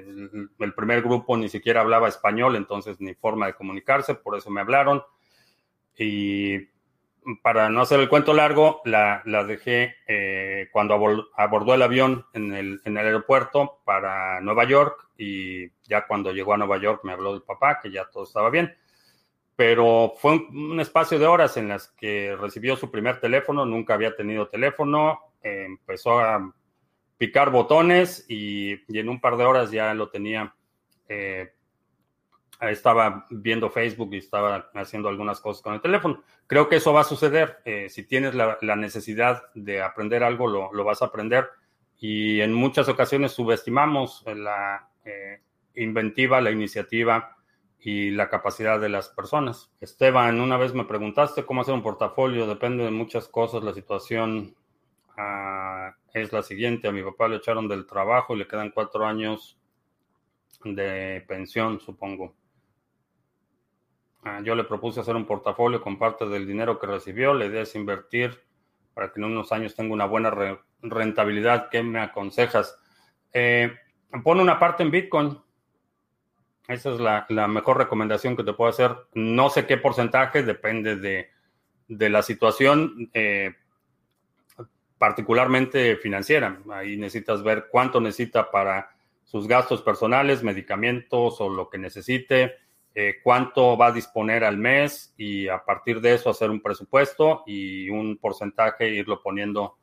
[0.59, 4.61] el primer grupo ni siquiera hablaba español, entonces ni forma de comunicarse, por eso me
[4.61, 5.03] hablaron.
[5.97, 6.67] Y
[7.41, 12.97] para no hacer el cuento largo, la, dejé eh, cuando abordó el avión en el,
[12.97, 17.79] aeropuerto para Nueva York y ya cuando llegó a Nueva York me habló del papá,
[17.81, 18.75] que ya todo estaba bien.
[19.57, 24.15] Pero fue un, espacio de horas en las que recibió su primer teléfono, nunca había
[24.15, 26.53] tenido teléfono, empezó a
[27.17, 30.55] picar botones y, en un par de horas ya lo tenía
[31.09, 31.51] eh,
[32.61, 36.23] estaba viendo Facebook y estaba haciendo algunas cosas con el teléfono.
[36.47, 37.59] Creo que eso va a suceder.
[37.65, 41.49] Eh, si tienes la, necesidad de aprender algo, lo, vas a aprender.
[41.99, 45.41] Y en muchas ocasiones subestimamos la eh,
[45.75, 47.36] inventiva, la iniciativa
[47.87, 49.71] y la capacidad de las personas.
[49.79, 52.45] Esteban, una vez me preguntaste cómo hacer un portafolio.
[52.45, 53.63] Depende de muchas cosas.
[53.63, 54.57] La situación
[55.17, 56.89] ah, es la siguiente.
[56.89, 59.57] A mi papá le echaron del trabajo y le quedan cuatro años
[60.65, 62.35] de pensión, supongo.
[64.21, 67.33] Ah, yo le propuse hacer un portafolio con parte del dinero que recibió.
[67.33, 68.37] La idea es invertir
[68.93, 71.69] para que en unos años tenga una buena rentabilidad.
[71.69, 72.77] ¿Qué me aconsejas?
[73.31, 73.73] Eh,
[74.25, 75.46] pon una parte en Bitcoin.
[76.67, 78.95] Esa es la, mejor recomendación que te puedo hacer.
[79.13, 83.55] No sé qué porcentaje, depende de, la situación, eh,
[84.97, 86.59] particularmente financiera.
[86.71, 88.89] Ahí necesitas ver cuánto necesita para
[89.23, 92.55] sus gastos personales, medicamentos o lo que necesite
[92.99, 97.43] eh, cuánto va a disponer al mes y a partir de eso hacer un presupuesto
[97.45, 99.77] y un porcentaje irlo poniendo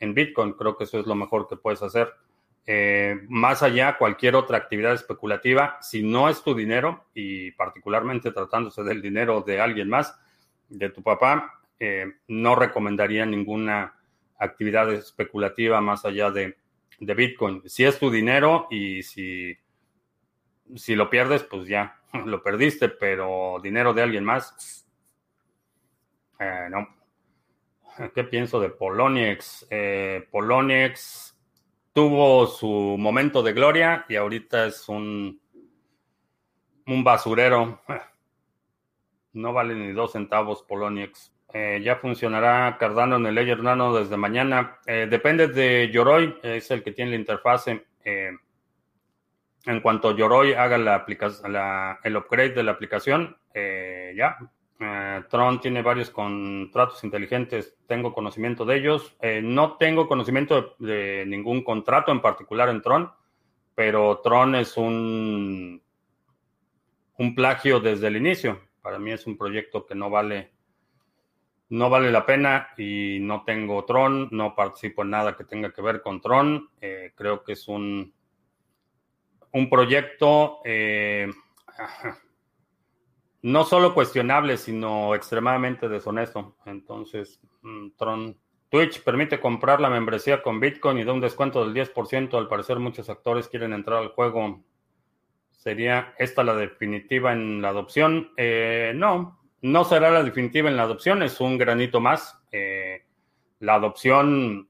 [0.00, 0.54] en Bitcoin.
[0.54, 2.12] Creo que eso es lo mejor que puedes hacer.
[2.68, 8.82] Eh, más allá, cualquier otra actividad especulativa, si no es tu dinero y particularmente tratándose
[8.82, 10.18] del dinero de alguien más,
[10.68, 13.94] de tu papá, eh, no recomendaría ninguna
[14.38, 16.56] actividad especulativa más allá de,
[16.98, 17.62] de Bitcoin.
[17.66, 19.56] Si es tu dinero y si,
[20.74, 24.84] si lo pierdes, pues ya, lo perdiste, pero dinero de alguien más,
[26.40, 26.88] eh, no.
[28.14, 29.68] ¿Qué pienso de Poloniex?
[30.30, 31.35] Poloniex
[31.96, 35.40] tuvo su momento de gloria y ahorita es un,
[36.86, 37.80] un basurero.
[39.32, 41.30] No vale ni dos centavos Poloniex.
[41.52, 44.78] Eh, ya funcionará Cardano en el Ledger Nano desde mañana.
[44.86, 47.84] depende de Yoroi, es el que tiene la interfase
[49.66, 51.04] en cuanto Yoroi haga la
[52.04, 54.38] el upgrade de la aplicación, eh, ya.
[54.78, 59.16] Eh, Tron tiene varios contratos inteligentes, tengo conocimiento de ellos.
[59.20, 63.10] Eh, no tengo conocimiento de, ningún contrato en particular en Tron,
[63.74, 65.82] pero Tron es un,
[67.18, 68.60] un plagio desde el inicio.
[68.82, 70.52] Para mí es un proyecto que no vale,
[71.70, 75.82] no vale la pena y no tengo Tron, no participo en nada que tenga que
[75.82, 76.70] ver con Tron.
[77.14, 78.14] creo que es un
[79.56, 81.30] un proyecto eh,
[83.46, 86.56] no solo cuestionable, sino extremadamente deshonesto.
[86.66, 88.36] Entonces, mm, Tron,
[88.68, 92.38] Twitch permite comprar la membresía con Bitcoin y da un descuento del 10%.
[92.38, 94.64] Al parecer, muchos actores quieren entrar al juego.
[95.52, 98.32] ¿Sería esta la definitiva en la adopción?
[98.36, 102.36] Eh, no, no será la definitiva en la adopción, es un granito más.
[102.50, 103.04] Eh,
[103.60, 104.68] la adopción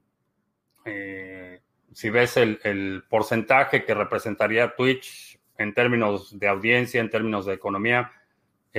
[1.97, 8.11] si ves el, porcentaje que representaría Twitch en términos de audiencia, en términos de economía,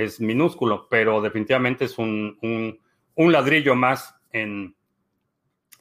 [0.03, 2.37] es minúsculo, pero definitivamente es un,
[3.15, 4.75] ladrillo más en,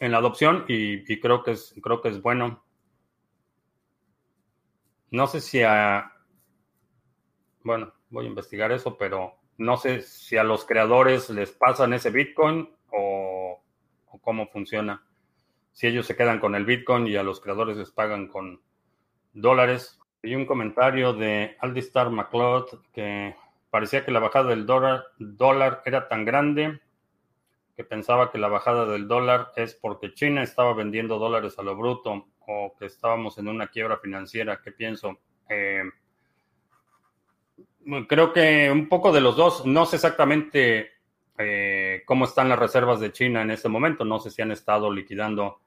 [0.01, 2.65] la adopción y, creo, que es, creo que es bueno.
[5.11, 6.13] No sé si a...
[7.63, 12.11] Bueno, voy a investigar eso, pero no sé si a los creadores les pasan ese
[12.11, 13.63] Bitcoin o
[14.21, 15.03] cómo funciona
[15.79, 18.61] si ellos se quedan con el Bitcoin y a los creadores les pagan con
[19.33, 20.01] dólares.
[20.25, 23.37] Y un comentario de Aldistar McLeod que
[23.71, 26.81] parecía que la bajada del dólar, era tan grande
[27.77, 31.77] que pensaba que la bajada del dólar es porque China estaba vendiendo dólares a lo
[31.77, 34.61] bruto o que estábamos en una quiebra financiera.
[34.63, 35.21] ¿Qué pienso?
[35.49, 35.85] Eh,
[38.09, 39.65] creo que un poco de los dos.
[39.65, 40.91] No sé exactamente
[41.39, 44.05] eh, cómo están las reservas de China en este momento.
[44.05, 45.61] No sé si han estado liquidando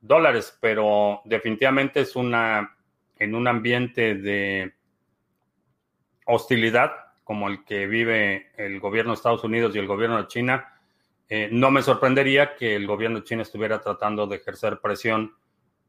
[0.00, 2.76] dólares, pero definitivamente es una,
[3.18, 4.74] en un ambiente de
[6.26, 10.80] hostilidad como el que vive el gobierno de Estados Unidos y el gobierno de China,
[11.28, 15.34] eh, no me sorprendería que el gobierno de China estuviera tratando de ejercer presión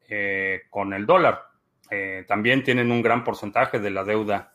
[0.08, 1.48] eh, con el dólar.
[1.89, 4.54] Eh, también tienen un gran porcentaje de la deuda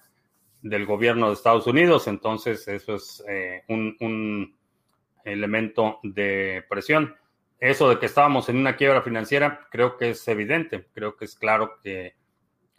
[0.62, 3.22] del gobierno de Estados Unidos, entonces eso es
[3.68, 4.56] un
[5.24, 7.14] elemento de presión
[7.60, 11.34] eso de que estábamos en una quiebra financiera, creo que es evidente, creo que es
[11.34, 12.14] claro que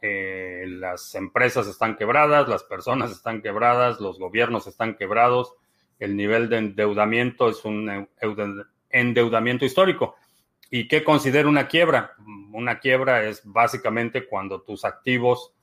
[0.02, 5.54] eh, las empresas están quebradas, las personas están quebradas, los gobiernos están quebrados,
[6.00, 8.08] el nivel de endeudamiento es un
[8.90, 10.16] endeudamiento histórico.
[10.72, 12.14] ¿Y qué considera una quiebra?
[12.54, 15.54] Una quiebra es básicamente cuando tus activos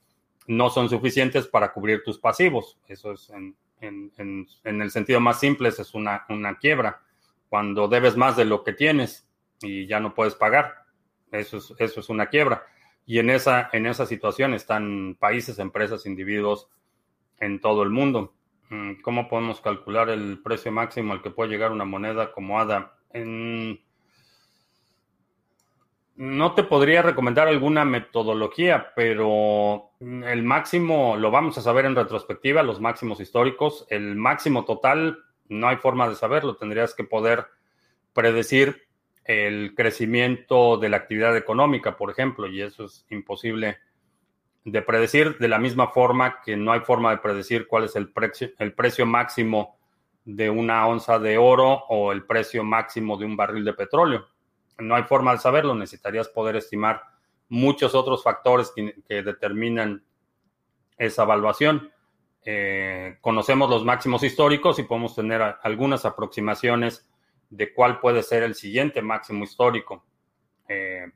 [0.47, 2.79] no son suficientes para cubrir tus pasivos.
[2.87, 7.03] Eso es en, el sentido más simple, es una, una quiebra.
[7.49, 9.29] Cuando debes más de lo que tienes
[9.63, 10.85] y ya no puedes pagar,
[11.31, 12.67] eso es, eso es una quiebra.
[13.07, 16.69] Y en esa, en esa situación están países, empresas, individuos
[17.39, 18.35] en todo el mundo.
[18.69, 22.93] Mm, ¿Cómo podemos calcular el precio máximo al que puede llegar una moneda como ADA?
[26.17, 32.63] no te podría recomendar alguna metodología, pero el máximo lo vamos a saber en retrospectiva,
[32.63, 33.87] los máximos históricos.
[33.91, 36.57] El máximo total no hay forma de saberlo.
[36.57, 37.47] Tendrías que poder
[38.15, 38.86] predecir
[39.27, 43.79] el crecimiento de la actividad económica, por ejemplo, y eso es imposible
[44.65, 48.13] de predecir de la misma forma que no hay forma de predecir cuál es el
[48.13, 49.79] precio, el precio máximo
[50.25, 54.27] de una onza de oro o el precio máximo de un barril de petróleo.
[54.79, 57.03] No hay forma de saberlo, necesitarías poder estimar
[57.49, 60.05] muchos otros factores que, determinan
[60.99, 61.91] esa evaluación.
[62.45, 67.09] Eh, conocemos los máximos históricos y podemos tener algunas aproximaciones
[67.51, 70.05] de cuál puede ser el siguiente máximo histórico.
[70.69, 71.07] Eh,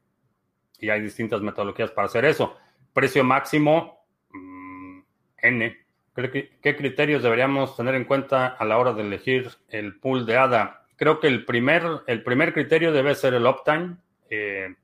[0.79, 2.57] y hay distintas metodologías para hacer eso.
[2.93, 5.01] Precio máximo, mm,
[5.43, 5.77] N.
[6.15, 10.87] ¿Qué criterios deberíamos tener en cuenta a la hora de elegir el pool de ADA?
[10.97, 13.97] Creo que el primer, el primer criterio debe ser el uptime.
[14.29, 14.75] Eh,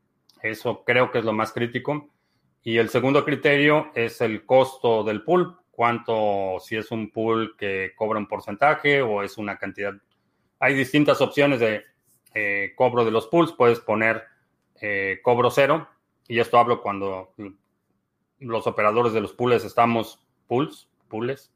[0.42, 2.08] eso creo que es lo más crítico.
[2.62, 5.58] Y el segundo criterio es el costo del pool.
[5.70, 9.92] Cuánto, si es un pool que cobra un porcentaje o es una cantidad
[10.58, 11.84] hay distintas opciones de
[12.34, 13.52] eh, cobro de los pools.
[13.52, 14.24] Puedes poner
[14.80, 15.88] eh, cobro cero,
[16.28, 17.34] y esto hablo cuando
[18.38, 21.52] los operadores de los pools estamos, pools, pools,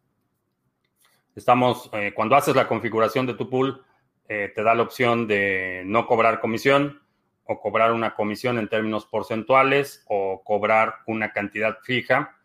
[1.36, 3.84] estamos, eh, cuando haces la configuración de tu pool,
[4.26, 7.02] te da la opción de no cobrar comisión
[7.42, 12.38] o cobrar una comisión en términos porcentuales o cobrar una cantidad fija,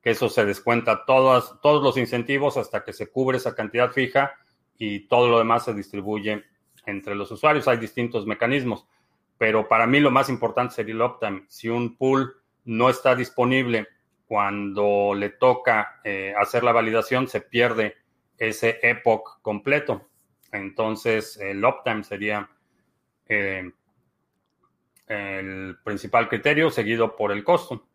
[0.00, 4.32] que eso se descuenta todas, todos los incentivos hasta que se cubre esa cantidad fija
[4.78, 6.44] y todo lo demás se distribuye
[6.86, 7.68] entre los usuarios.
[7.68, 8.86] Hay distintos mecanismos,
[9.38, 11.44] pero para mí lo más importante sería el uptime.
[11.48, 13.88] Si un pool no está disponible
[14.26, 17.96] cuando le toca eh, hacer la validación, se pierde
[18.38, 20.08] ese epoch completo.
[20.52, 22.50] Entonces, el uptime sería
[23.28, 23.70] eh,
[25.06, 27.86] el principal criterio, seguido por el costo.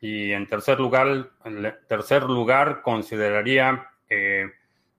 [0.00, 4.50] Y en tercer lugar, en tercer lugar consideraría eh,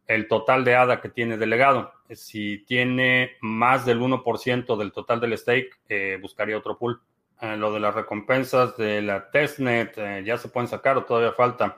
[0.07, 1.93] el total de ADA que tiene delegado.
[2.09, 7.01] Si tiene más del 1% del total del stake, eh, buscaría otro pool.
[7.41, 11.33] Eh, lo de las recompensas de la testnet, eh, ¿ya se pueden sacar o todavía
[11.33, 11.77] falta?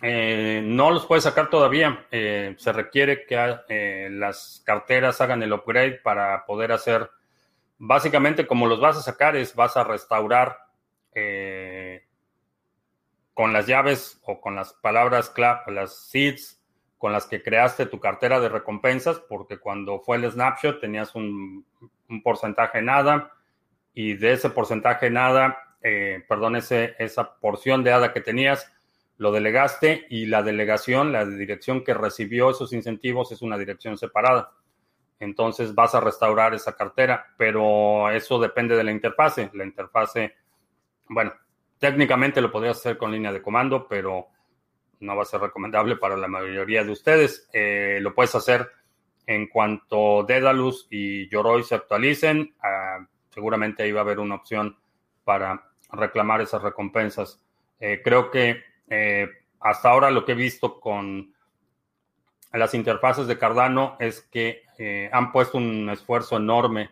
[0.00, 2.06] no los puedes sacar todavía.
[2.08, 7.10] se requiere que las carteras hagan el upgrade para poder hacer,
[7.78, 10.56] básicamente como los vas a sacar es vas a restaurar
[13.34, 16.57] con las llaves o con las palabras clave, las seeds
[16.98, 21.64] con las que creaste tu cartera de recompensas, porque cuando fue el snapshot tenías un,
[22.24, 23.32] porcentaje nada
[23.94, 28.72] y de ese porcentaje nada, eh, perdón, esa porción de ADA que tenías,
[29.16, 34.52] lo delegaste y la delegación, la dirección que recibió esos incentivos es una dirección separada.
[35.20, 39.50] Entonces vas a restaurar esa cartera, pero eso depende de la interfase.
[39.54, 40.34] La interfase,
[41.08, 41.32] bueno,
[41.78, 44.28] técnicamente lo podrías hacer con línea de comando, pero
[45.00, 47.48] no va a ser recomendable para la mayoría de ustedes.
[47.52, 48.70] Eh, lo puedes hacer
[49.26, 52.54] en cuanto Dedalus y Yoroi se actualicen.
[52.62, 54.76] Ah, seguramente ahí va a haber una opción
[55.24, 57.40] para reclamar esas recompensas.
[57.80, 59.28] Eh, creo que eh,
[59.60, 61.34] hasta ahora lo que he visto con
[62.52, 64.62] las interfaces de Cardano es que
[65.12, 66.90] han puesto un esfuerzo enorme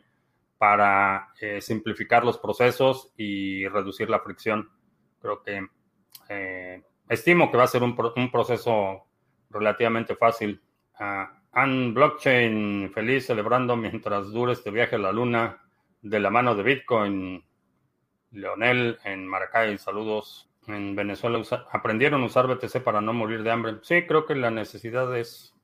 [0.59, 4.69] para simplificar los procesos y reducir la fricción.
[5.21, 5.67] Creo que
[7.09, 7.95] Estimo que va a ser un,
[8.31, 9.07] proceso
[9.51, 10.61] relativamente fácil.
[10.99, 15.63] Uh, Blockchain, feliz celebrando mientras dure este viaje a la luna
[16.03, 17.45] de la mano de Bitcoin.
[18.33, 20.51] Leonel en Maracay, saludos.
[20.67, 21.41] En Venezuela
[21.71, 23.77] aprendieron a usar BTC para no morir de hambre.
[23.83, 25.55] Sí, creo que la necesidad es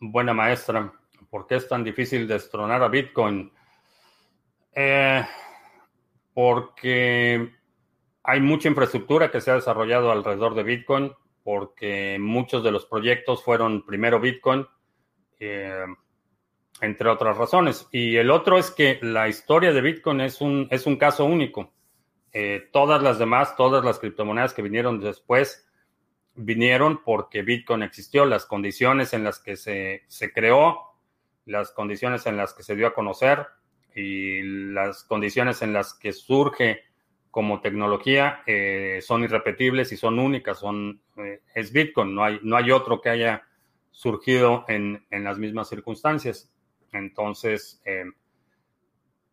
[0.00, 0.92] buena maestra.
[1.30, 3.52] ¿Por qué es tan difícil destronar a Bitcoin?
[4.72, 5.24] Eh,
[6.32, 7.55] porque
[8.26, 11.12] hay mucha infraestructura que se ha desarrollado alrededor de Bitcoin
[11.44, 14.66] porque muchos de los proyectos fueron primero Bitcoin,
[15.38, 15.84] eh,
[16.80, 17.86] entre otras razones.
[17.92, 21.72] Y el otro es que la historia de Bitcoin es un, es un caso único.
[22.32, 25.68] Eh, todas las demás, todas las criptomonedas que vinieron después,
[26.34, 30.96] vinieron porque Bitcoin existió, las condiciones en las que se, se creó,
[31.44, 33.46] las condiciones en las que se dio a conocer
[33.94, 36.82] y las condiciones en las que surge
[37.36, 42.56] como tecnología eh, son irrepetibles y son únicas, son, eh, es Bitcoin, no hay, no
[42.56, 43.42] hay otro que haya
[43.90, 46.50] surgido en, en las mismas circunstancias.
[46.92, 48.06] Entonces, eh,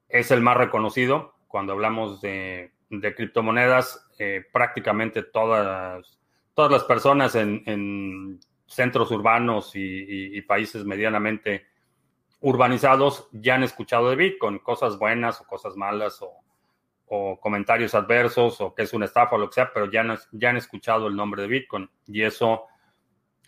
[0.10, 1.36] es el más reconocido.
[1.48, 4.06] Cuando hablamos de, de criptomonedas,
[4.52, 6.20] prácticamente todas,
[6.56, 11.68] todas las personas en, en centros urbanos y, y, países medianamente
[12.42, 16.43] urbanizados ya han escuchado de Bitcoin, cosas buenas o cosas malas o
[17.16, 20.18] o comentarios adversos o que es una estafa o lo que sea, pero ya, no,
[20.32, 22.64] ya han escuchado el nombre de Bitcoin y eso,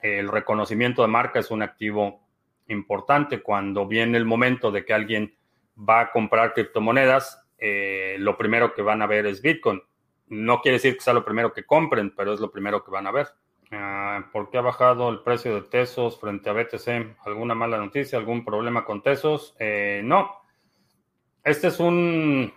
[0.01, 2.27] el reconocimiento de marca es un activo
[2.67, 3.41] importante.
[3.41, 5.35] Cuando viene el momento de que alguien
[5.77, 9.81] va a comprar criptomonedas, eh, lo primero que van a ver es Bitcoin.
[10.27, 13.07] No quiere decir que sea lo primero que compren, pero es lo primero que van
[13.07, 13.29] a ver.
[13.71, 17.17] Ah, ¿Por qué ha bajado el precio de Tesos frente a BTC?
[17.25, 18.19] ¿Alguna mala noticia?
[18.19, 19.55] ¿Algún problema con Tesos?
[19.57, 20.29] Eh, no.
[21.43, 22.53] Este es un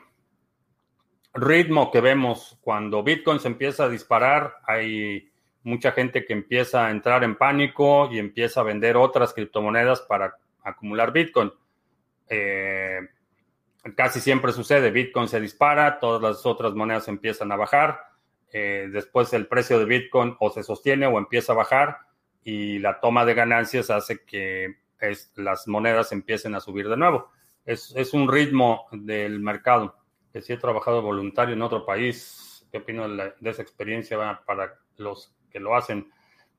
[1.40, 5.30] ritmo que vemos cuando Bitcoin se empieza a disparar, hay
[5.62, 10.36] mucha gente que empieza a entrar en pánico y empieza a vender otras criptomonedas para
[10.62, 11.52] acumular Bitcoin.
[12.28, 13.00] Eh,
[13.96, 18.00] casi siempre sucede, Bitcoin se dispara, todas las otras monedas empiezan a bajar,
[18.52, 21.98] eh, después el precio de Bitcoin o se sostiene o empieza a bajar
[22.44, 24.76] y la toma de ganancias hace que
[25.36, 27.30] las monedas empiecen a subir de nuevo.
[27.64, 29.98] es un ritmo del mercado
[30.42, 32.66] si he trabajado voluntario en otro país.
[32.70, 36.10] ¿Qué opino de, esa experiencia para los que lo hacen?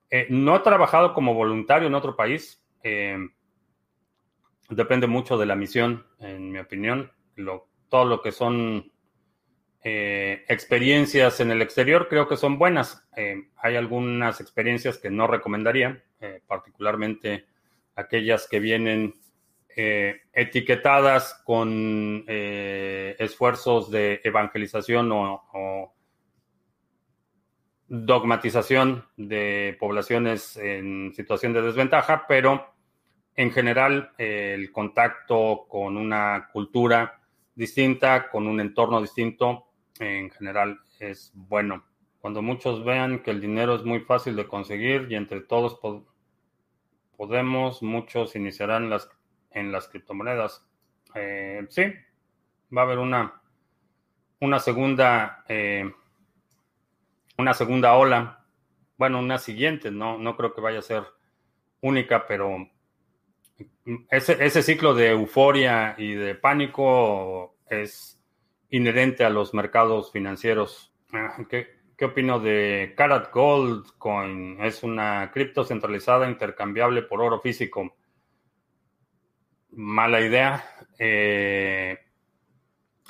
[0.10, 2.64] Eh, no he trabajado como voluntario en otro país.
[2.84, 3.18] Eh,
[4.70, 7.12] depende mucho de la misión, en mi opinión.
[7.90, 8.92] todo lo que son
[9.84, 13.08] eh, experiencias en el exterior creo que son buenas.
[13.58, 16.04] hay algunas experiencias que no recomendaría,
[16.48, 17.46] particularmente
[17.96, 19.16] aquellas que vienen
[19.76, 25.94] eh, etiquetadas con eh, esfuerzos de evangelización o,
[27.92, 32.74] dogmatización de poblaciones en situación de desventaja, pero
[33.36, 37.20] en general el contacto con una cultura
[37.56, 41.84] distinta, con un entorno distinto, en general es bueno.
[42.20, 45.80] Cuando muchos vean que el dinero es muy fácil de conseguir y entre todos
[47.16, 49.10] podemos, muchos iniciarán las
[49.52, 50.66] en las criptomonedas.
[51.16, 51.84] Eh, sí,
[52.76, 53.42] va a haber una,
[54.40, 55.92] una segunda, eh,
[57.38, 58.46] una segunda ola.
[58.98, 61.04] Bueno, una siguiente, no, no creo que vaya a ser
[61.82, 62.68] única, pero
[64.10, 68.22] ese, ese ciclo de euforia y de pánico es
[68.70, 70.94] inherente a los mercados financieros.
[71.14, 74.58] Ah, ¿Qué, ¿Qué opino de Carat Gold Coin?
[74.62, 77.96] Es una cripto centralizada intercambiable por oro físico
[79.72, 80.64] mala idea.
[80.98, 81.98] Eh,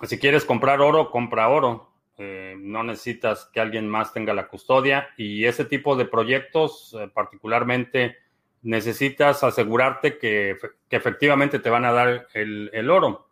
[0.03, 1.89] si quieres comprar oro, compra oro.
[2.17, 7.09] Eh, no necesitas que alguien más tenga la custodia y ese tipo de proyectos eh,
[7.13, 8.17] particularmente
[8.61, 10.57] necesitas asegurarte que,
[10.89, 13.29] efectivamente te van a dar el, oro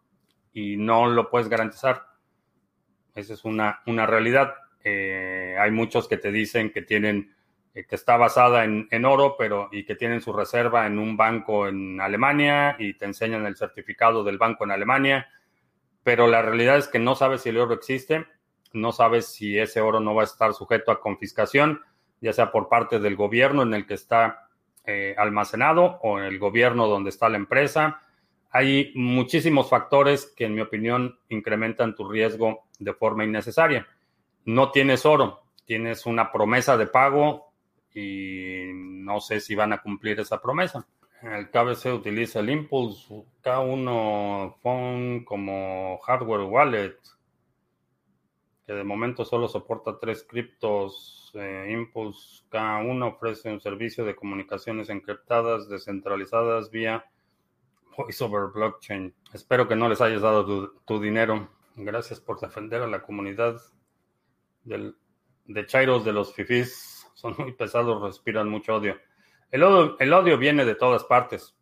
[0.54, 2.06] y no lo puedes garantizar.
[3.14, 4.54] Esa es una, una realidad.
[4.86, 7.36] hay muchos que te dicen que tienen
[7.86, 12.02] que está basada en, oro, pero y que tienen su reserva en un banco en
[12.02, 15.28] Alemania y te enseñan el certificado del banco en Alemania,
[16.04, 18.26] pero la realidad es que no sabes si el oro existe,
[18.74, 21.82] no sabes si ese oro no va a estar sujeto a confiscación,
[22.22, 24.48] ya sea por parte del gobierno en el que está
[24.86, 28.02] eh, almacenado o en el gobierno donde está la empresa.
[28.50, 33.86] Hay muchísimos factores que, en mi opinión, incrementan tu riesgo de forma innecesaria.
[34.46, 37.47] No tienes oro, tienes una promesa de pago
[37.98, 40.86] y no sé si van a cumplir esa promesa.
[41.24, 46.96] El KBC utiliza el Impulse K1 Phone como hardware wallet,
[48.68, 51.32] que de momento solo soporta tres criptos.
[51.34, 57.04] Eh, Impulse K1 ofrece un servicio de comunicaciones encriptadas descentralizadas vía
[57.98, 59.12] Voice over Blockchain.
[59.34, 61.50] Espero que no les hayas dado tu, dinero.
[61.76, 63.60] Gracias por defender a la comunidad
[64.66, 66.87] de Chairos de los Fifis
[67.18, 69.00] son muy pesados, respiran mucho odio.
[69.50, 70.38] El, odio.
[70.38, 71.58] viene de todas partes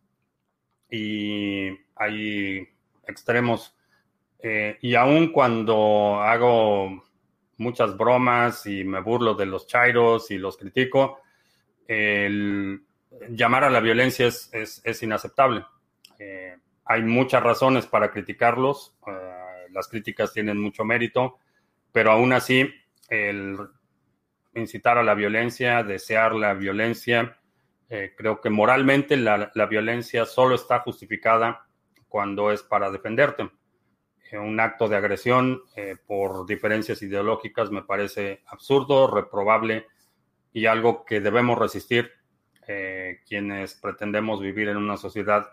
[0.90, 2.68] y hay
[3.06, 3.74] extremos.
[4.38, 7.02] Eh, y aun cuando hago
[7.56, 11.22] muchas bromas y me burlo de los chairos y los critico,
[11.88, 12.82] el
[13.30, 15.64] llamar a la violencia es, es, inaceptable.
[16.18, 16.54] Eh,
[16.84, 21.38] hay muchas razones para criticarlos, eh, las críticas tienen mucho mérito,
[21.92, 22.68] pero aún así
[23.08, 23.56] el
[24.56, 27.38] incitar a la violencia, desear la violencia,
[27.88, 31.66] eh, creo que moralmente la, violencia solo está justificada
[32.08, 33.50] cuando es para defenderte.
[34.30, 39.86] Eh, un acto de agresión eh, por diferencias ideológicas me parece absurdo, reprobable
[40.52, 42.12] y algo que debemos resistir
[43.28, 45.46] quienes pretendemos vivir en una sociedad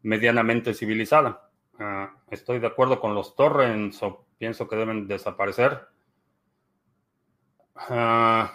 [0.00, 1.50] medianamente civilizada.
[1.78, 5.88] Ah, estoy de acuerdo con los torrents o pienso que deben desaparecer.
[7.74, 8.52] Ah,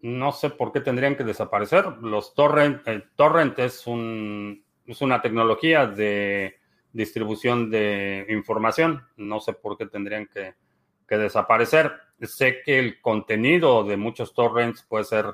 [0.00, 1.86] no sé por qué tendrían que desaparecer.
[2.00, 2.82] Los torrent,
[3.14, 4.64] torrent es, un,
[5.00, 6.56] una tecnología de
[6.92, 9.06] distribución de información.
[9.16, 10.54] No sé por qué tendrían que,
[11.08, 11.92] desaparecer.
[12.22, 15.26] Sé que el contenido de muchos torrents puede ser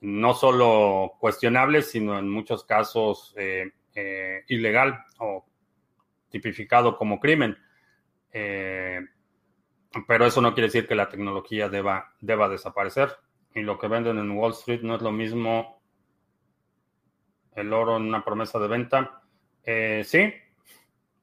[0.00, 5.44] no solo cuestionable, sino en muchos casos eh, eh, ilegal o
[6.30, 7.54] tipificado como crimen.
[8.32, 9.00] Eh,
[10.06, 13.16] pero eso no quiere decir que la tecnología deba, deba desaparecer.
[13.54, 15.82] Y lo que venden en Wall Street no es lo mismo
[17.56, 19.22] el oro en una promesa de venta.
[19.64, 20.32] Eh, sí,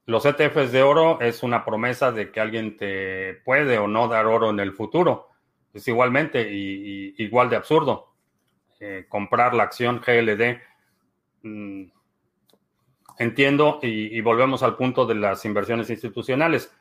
[0.04, 4.26] los ETFs de oro es una promesa de que alguien te puede o no dar
[4.26, 5.30] oro en el futuro.
[5.72, 8.14] Es igualmente y, igual de absurdo.
[8.80, 10.60] Eh, comprar la acción GLD.
[11.42, 11.84] Mm,
[13.18, 16.72] entiendo y volvemos al punto de las inversiones institucionales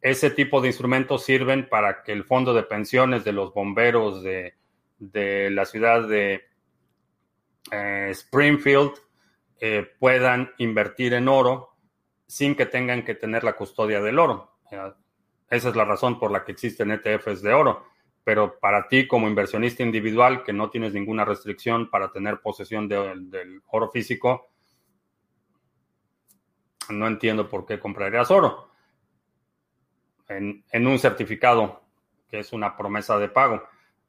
[0.00, 4.54] ese tipo de instrumentos sirven para que el fondo de pensiones de los bomberos de,
[5.50, 6.42] la ciudad de
[7.70, 8.92] eh, Springfield
[9.60, 11.76] eh, puedan invertir en oro
[12.26, 14.56] sin que tengan que tener la custodia del oro.
[15.50, 17.84] esa es la razón por la que existen ETFs de oro.
[18.22, 23.62] Pero para ti como inversionista individual que no tienes ninguna restricción para tener posesión del
[23.66, 24.50] oro físico,
[26.90, 28.69] no entiendo por qué comprarías oro
[30.30, 31.82] en, un certificado,
[32.28, 33.62] que es una promesa de pago.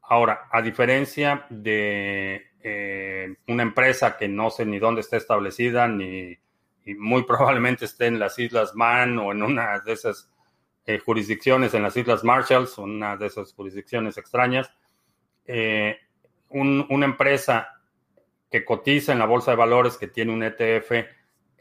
[0.04, 6.38] Ahora, a diferencia de eh, una empresa que no sé ni dónde está establecida, ni
[6.86, 10.30] y muy probablemente esté en las Islas Man o en una de esas
[10.86, 14.72] eh, jurisdicciones en las Islas Marshalls, una de esas jurisdicciones extrañas,
[15.46, 15.98] eh,
[16.50, 17.82] una empresa
[18.50, 20.92] que cotiza en la bolsa de valores, que tiene un ETF,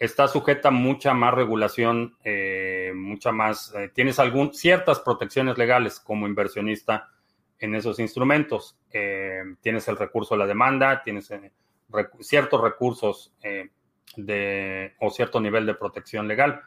[0.01, 6.01] está sujeta a mucha más regulación, eh, mucha más, eh, tienes algún, ciertas protecciones legales
[6.01, 7.11] como inversionista
[7.59, 8.79] en esos instrumentos.
[8.91, 11.31] Eh, tienes el recurso de la demanda, tienes
[12.21, 13.35] ciertos recursos
[14.17, 16.63] de, o cierto nivel de protección legal.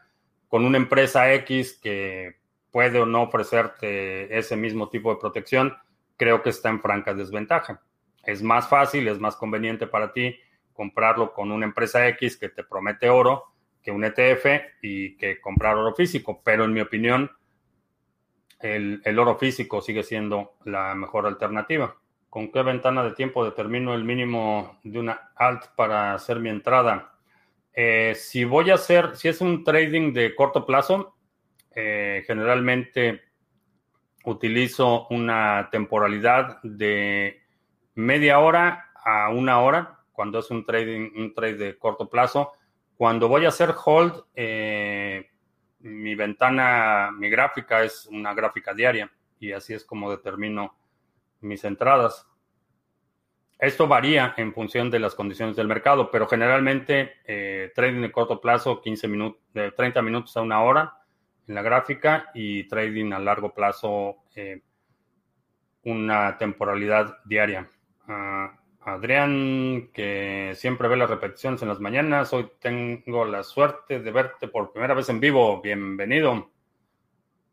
[0.47, 2.35] Con una empresa X que
[2.69, 5.75] puede o no ofrecerte ese mismo tipo de protección,
[6.17, 7.81] creo que está en franca desventaja.
[8.23, 10.35] Es más fácil, es más conveniente para ti
[10.73, 13.53] comprarlo con una empresa X que te promete oro
[13.83, 14.45] que un ETF
[14.81, 16.41] y que comprar oro físico.
[16.43, 17.29] Pero en mi opinión,
[18.59, 21.97] el, oro físico sigue siendo la mejor alternativa.
[22.29, 27.13] ¿Con qué ventana de tiempo determino el mínimo de una alt para hacer mi entrada?
[27.73, 31.15] Eh, si voy a hacer, si es un trading de corto plazo,
[31.75, 33.21] eh, generalmente
[34.25, 37.41] utilizo una temporalidad de
[37.95, 42.53] media hora a una hora cuando es un trading, un trade de corto plazo.
[42.95, 45.29] Cuando voy a hacer hold, eh,
[45.79, 50.75] mi ventana, mi gráfica es una gráfica diaria y así es como determino
[51.41, 52.27] mis entradas.
[53.59, 58.39] Esto varía en función de las condiciones del mercado, pero generalmente eh, trading de corto
[58.39, 60.97] plazo, 15 minutos, de 30 minutos a una hora
[61.47, 64.61] en la gráfica y trading a largo plazo, eh,
[65.83, 67.69] una temporalidad diaria.
[68.07, 68.53] Ah,
[68.85, 72.33] Adrián, que siempre ve las repeticiones en las mañanas.
[72.33, 75.61] Hoy tengo la suerte de verte por primera vez en vivo.
[75.61, 76.51] Bienvenido.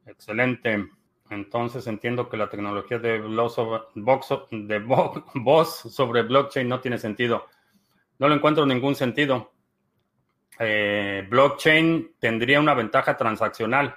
[0.07, 0.89] Excelente.
[1.31, 3.21] Entonces entiendo que la tecnología de,
[5.35, 7.47] voz sobre blockchain no tiene sentido.
[8.19, 9.53] No lo encuentro ningún sentido.
[10.59, 13.95] Eh, blockchain tendría una ventaja transaccional,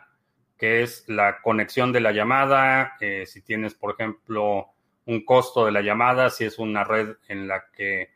[0.55, 2.93] que es la conexión de la llamada.
[2.99, 4.67] Eh, si tienes, por ejemplo,
[5.05, 8.11] un costo de la llamada, si es una red en la que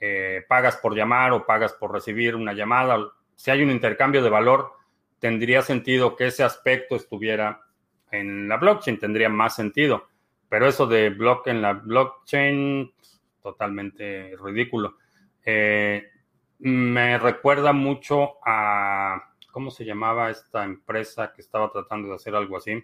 [0.00, 2.98] eh, pagas por llamar o pagas por recibir una llamada,
[3.36, 4.72] si hay un intercambio de valor,
[5.18, 7.60] tendría sentido que ese aspecto estuviera
[8.10, 10.08] en la blockchain, tendría más sentido.
[10.48, 12.92] Pero eso de block en la blockchain,
[13.42, 14.98] totalmente ridículo.
[15.44, 16.08] Eh,
[16.58, 22.56] me recuerda mucho a, ¿cómo se llamaba esta empresa que estaba tratando de hacer algo
[22.56, 22.82] así?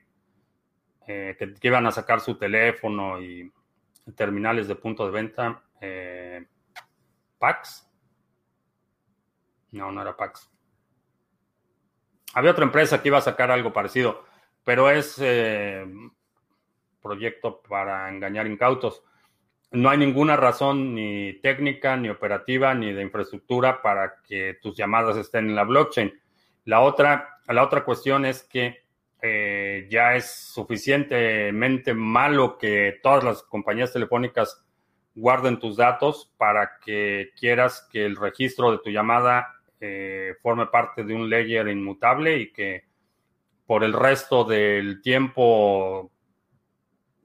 [1.11, 3.51] Eh, que, iban a sacar su teléfono y
[4.15, 5.63] terminales de punto de venta.
[5.81, 6.47] Eh,
[7.39, 7.91] ¿Pax?
[9.73, 10.51] No, no era Pax.
[12.35, 14.23] Había otra empresa que iba a sacar algo parecido,
[14.65, 15.87] pero es, eh,
[17.01, 19.03] proyecto para engañar incautos.
[19.71, 25.17] No hay ninguna razón ni técnica, ni operativa, ni de infraestructura para que tus llamadas
[25.17, 26.13] estén en la blockchain.
[26.67, 28.88] La otra, la otra cuestión es que
[29.21, 34.65] eh, ya es suficientemente malo que todas las compañías telefónicas
[35.15, 41.03] guarden tus datos para que quieras que el registro de tu llamada eh, forme parte
[41.03, 42.85] de un layer inmutable y que
[43.67, 46.11] por el resto del tiempo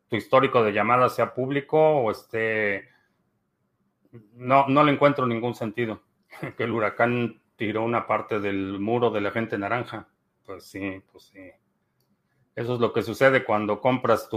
[0.08, 2.89] tu histórico de llamadas sea público o esté...
[4.34, 6.04] No, no le encuentro ningún sentido
[6.58, 10.08] que el huracán tiró una parte del muro de la gente naranja.
[10.46, 11.52] Pues sí, pues sí.
[12.56, 14.30] Eso es lo que sucede cuando compras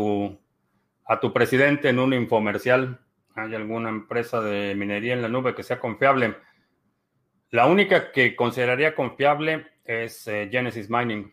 [1.05, 3.01] a tu presidente en un infomercial.
[3.35, 6.37] ¿Hay alguna empresa de minería en la nube que sea confiable?
[7.51, 11.33] La única que consideraría confiable es eh, Genesis Mining.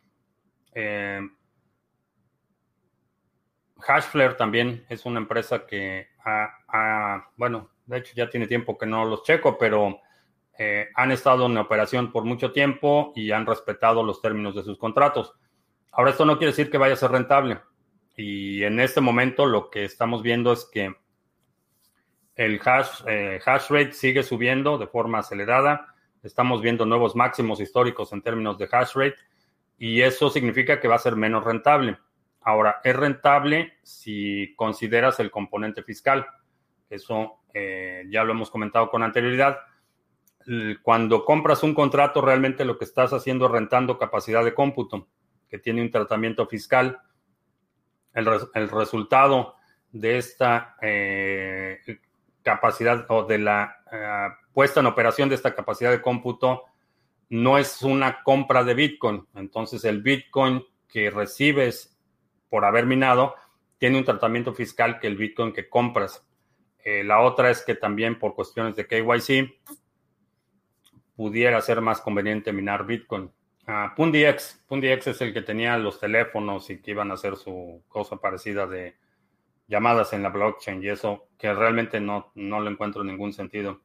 [0.74, 1.22] Eh,
[3.80, 9.06] Hashflare también es una empresa que ha, bueno, de hecho ya tiene tiempo que no
[9.06, 10.00] los checo, pero
[10.58, 14.78] eh, han estado en operación por mucho tiempo y han respetado los términos de sus
[14.78, 15.34] contratos.
[15.96, 17.62] Ahora, esto no quiere decir que vaya a ser rentable.
[18.18, 20.96] Y en este momento lo que estamos viendo es que
[22.36, 25.94] el hash, eh, hash rate sigue subiendo de forma acelerada.
[26.24, 29.18] Estamos viendo nuevos máximos históricos en términos de hash rate
[29.78, 32.00] y eso significa que va a ser menos rentable.
[32.42, 36.26] Ahora, es rentable si consideras el componente fiscal.
[36.90, 39.60] Eso eh, ya lo hemos comentado con anterioridad.
[40.82, 45.08] Cuando compras un contrato, realmente lo que estás haciendo es rentando capacidad de cómputo
[45.54, 47.00] que tiene un tratamiento fiscal.
[48.12, 48.26] El,
[48.72, 49.56] resultado
[49.92, 51.78] de esta eh,
[52.42, 56.64] capacidad o de la eh, puesta en operación de esta capacidad de cómputo
[57.30, 59.28] no es una compra de Bitcoin.
[59.36, 62.00] Entonces el Bitcoin que recibes
[62.50, 63.36] por haber minado
[63.78, 66.26] tiene un tratamiento fiscal que el Bitcoin que compras.
[66.84, 69.54] Eh, la otra es que también por cuestiones de KYC
[71.16, 73.32] pudiera ser más conveniente minar Bitcoin.
[73.66, 74.64] Ah, PundiX.
[74.68, 78.68] PundiX es el que tenía los teléfonos y que iban a hacer su cosa parecida
[78.68, 78.96] de
[79.68, 83.82] llamadas en la blockchain y eso que realmente no, no le encuentro ningún sentido.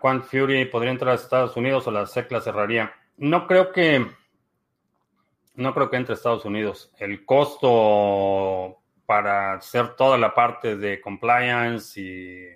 [0.00, 2.92] Quant Fury podría entrar a Estados Unidos o la SEC la cerraría.
[3.16, 4.06] No creo que
[5.54, 6.92] no creo que entre a Estados Unidos.
[6.98, 12.46] El costo para hacer toda la parte de compliance y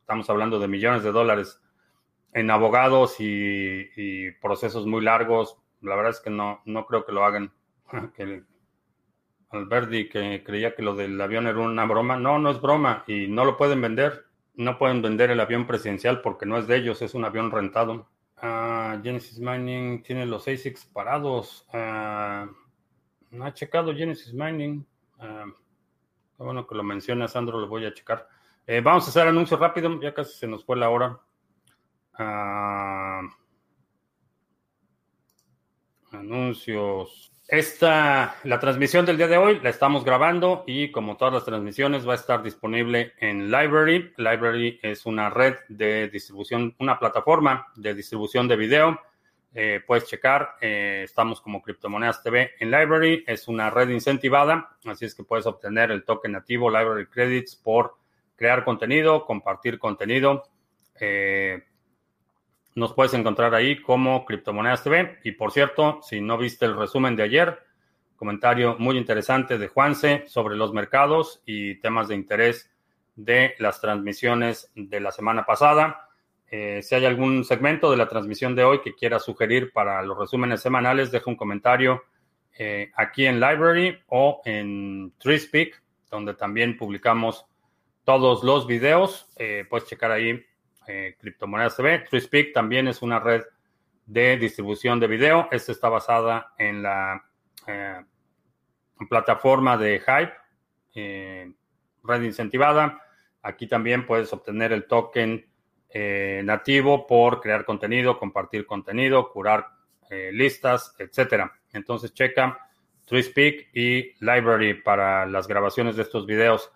[0.00, 1.61] estamos hablando de millones de dólares
[2.32, 7.24] en abogados y, procesos muy largos, la verdad es que no, no creo que lo
[7.24, 7.52] hagan.
[8.16, 8.44] que
[9.50, 13.26] Alberti, que creía que lo del avión era una broma, no, no es broma y
[13.28, 14.24] no lo pueden vender.
[14.54, 18.06] No pueden vender el avión presidencial porque no es de ellos, es un avión rentado.
[18.36, 21.66] Ah, Genesis Mining tiene los ASICs parados.
[21.72, 22.50] Uh,
[23.30, 24.86] no ha checado Genesis Mining.
[25.18, 25.52] Uh,
[26.36, 28.28] bueno que lo menciona Sandro, lo voy a checar.
[28.66, 31.18] Eh, vamos a hacer anuncio rápido, ya casi se nos fue la hora.
[32.14, 33.22] Ah,
[36.12, 37.32] anuncios.
[37.48, 42.06] Esta, la transmisión del día de hoy la estamos grabando y como todas las transmisiones
[42.08, 44.12] va a estar disponible en Library.
[44.16, 49.00] Library es una red de distribución, una plataforma de distribución de video.
[49.54, 53.24] Eh, puedes checar, eh, estamos como Criptomonedas TV en Library.
[53.26, 57.96] Es una red incentivada, así es que puedes obtener el token nativo Library Credits por
[58.36, 60.44] crear contenido, compartir contenido.
[60.98, 61.62] Eh,
[62.74, 65.18] nos puedes encontrar ahí como Criptomonedas TV.
[65.24, 67.58] Y por cierto, si no viste el resumen de ayer,
[68.16, 72.70] comentario muy interesante de Juanse sobre los mercados y temas de interés
[73.16, 76.08] de las transmisiones de la semana pasada.
[76.50, 80.18] Eh, si hay algún segmento de la transmisión de hoy que quiera sugerir para los
[80.18, 82.04] resúmenes semanales, deja un comentario
[82.58, 87.46] eh, aquí en Library o en TreeSpeak, donde también publicamos
[88.04, 89.30] todos los videos.
[89.36, 90.44] Eh, puedes checar ahí
[90.86, 92.00] eh, Criptomonedas TV.
[92.00, 93.42] TreeSpeak también es una red
[94.06, 95.48] de distribución de video.
[95.50, 97.24] Esta está basada en la
[97.66, 98.00] eh,
[99.08, 100.32] plataforma de Hype,
[100.94, 101.52] eh,
[102.02, 103.00] red incentivada.
[103.42, 105.46] Aquí también puedes obtener el token
[106.44, 109.66] nativo por crear contenido, compartir contenido, curar
[110.32, 111.52] listas, etcétera.
[111.74, 112.58] Entonces checa
[113.04, 116.72] TreeSpeak y Library para las grabaciones de estos videos.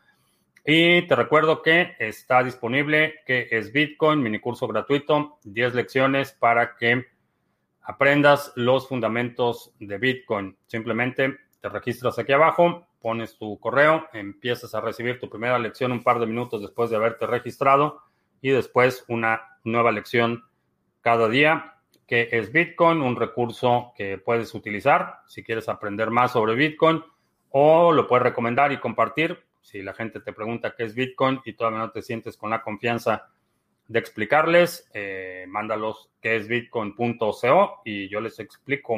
[0.69, 6.75] Y te recuerdo que está disponible, que es Bitcoin, mini curso gratuito, 10 lecciones para
[6.75, 7.07] que
[7.83, 10.57] aprendas los fundamentos de Bitcoin.
[10.67, 16.03] Simplemente te registras aquí abajo, pones tu correo, empiezas a recibir tu primera lección un
[16.03, 18.03] par de minutos después de haberte registrado
[18.43, 20.43] y después una nueva lección
[21.01, 21.77] cada día,
[22.09, 27.05] que es Bitcoin, un recurso que puedes utilizar si quieres aprender más sobre Bitcoin
[27.51, 29.46] o lo puedes recomendar y compartir.
[29.67, 32.63] Si la gente te pregunta qué es Bitcoin y todavía no te sientes con la
[32.63, 33.31] confianza
[33.89, 38.95] de explicarles, eh, mándalos qué es bitcoin.co y yo les explico.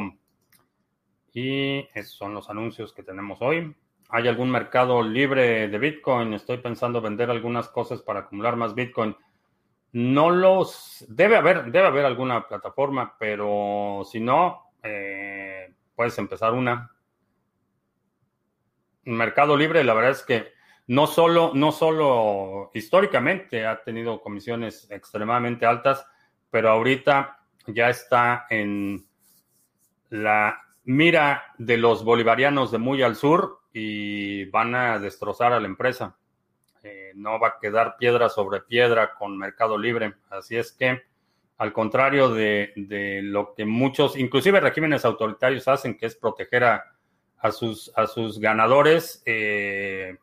[1.33, 3.75] Y esos son los anuncios que tenemos hoy.
[4.11, 6.35] ¿Hay algún mercado libre de Bitcoin?
[6.35, 9.17] Estoy pensando vender algunas cosas para acumular más Bitcoin.
[9.93, 11.07] No los...
[11.09, 16.93] Debe haber, debe haber alguna plataforma, pero si no, eh, puedes empezar una.
[19.05, 20.58] Mercado Libre, la verdad es que
[20.89, 26.05] no solo, no solo históricamente ha tenido comisiones extremadamente altas,
[26.51, 29.07] pero ahorita ya está en
[30.09, 35.67] la mira de los bolivarianos de muy al sur y van a destrozar a la
[35.67, 36.17] empresa.
[36.83, 40.15] Eh, no va a quedar piedra sobre piedra con Mercado Libre.
[40.31, 41.03] Así es que,
[41.59, 42.73] al contrario de,
[43.25, 46.83] lo que muchos, inclusive regímenes autoritarios hacen, que es proteger a,
[47.53, 50.17] sus, a sus ganadores, eh,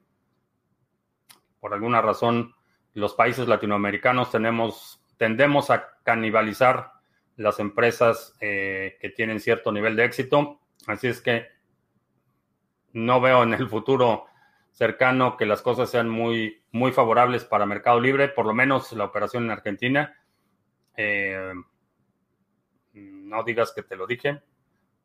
[1.66, 2.54] por alguna razón
[2.94, 6.92] los países latinoamericanos tenemos, tendemos a canibalizar
[7.38, 10.60] las empresas eh, que tienen cierto nivel de éxito.
[10.86, 11.48] Así es que
[12.94, 14.28] no veo en el futuro
[14.70, 19.06] cercano que las cosas sean muy, muy favorables para Mercado Libre, por lo menos la
[19.06, 20.16] operación en Argentina.
[20.96, 21.52] Eh,
[22.94, 24.40] no digas que te lo dije,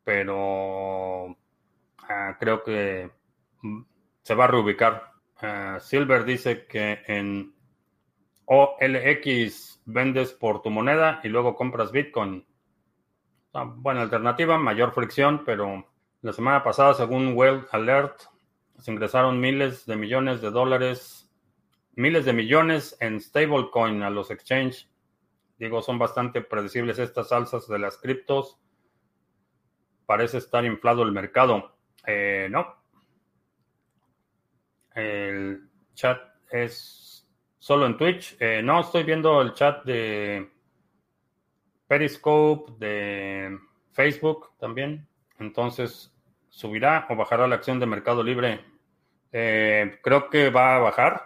[0.03, 1.35] pero
[2.07, 3.09] ah, creo que
[4.21, 5.10] se va a reubicar
[5.43, 7.55] Ah, Silver dice que en
[8.45, 12.45] OLX vendes por tu moneda y luego compras Bitcoin.
[13.51, 15.87] Buena alternativa, mayor fricción, pero
[16.21, 18.21] la semana pasada, según Well Alert,
[18.77, 21.31] se ingresaron miles de millones de dólares,
[21.95, 24.87] miles de millones en stablecoin a los exchange.
[25.57, 28.59] Digo, son bastante predecibles estas alzas de las criptos.
[30.05, 31.75] Parece estar inflado el mercado.
[32.05, 32.80] Eh, no,
[34.95, 36.19] el chat
[36.51, 37.27] es
[37.59, 38.35] solo en Twitch.
[38.39, 40.49] Eh, no, estoy viendo el chat de
[41.87, 43.57] Periscope, de
[43.91, 45.07] Facebook también.
[45.39, 46.13] Entonces,
[46.49, 48.65] ¿subirá o bajará la acción de Mercado Libre?
[49.31, 51.21] Eh, creo que va a bajar.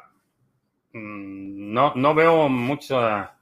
[0.93, 3.37] Mm, no, no veo mucha,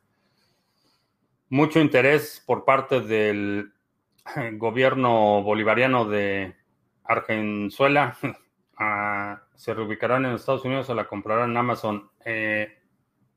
[1.49, 3.73] mucho interés por parte del
[4.53, 6.55] gobierno bolivariano de
[7.03, 8.17] Argenzuela
[9.55, 12.09] se reubicarán en Estados Unidos o la comprarán Amazon.
[12.25, 12.79] Eh,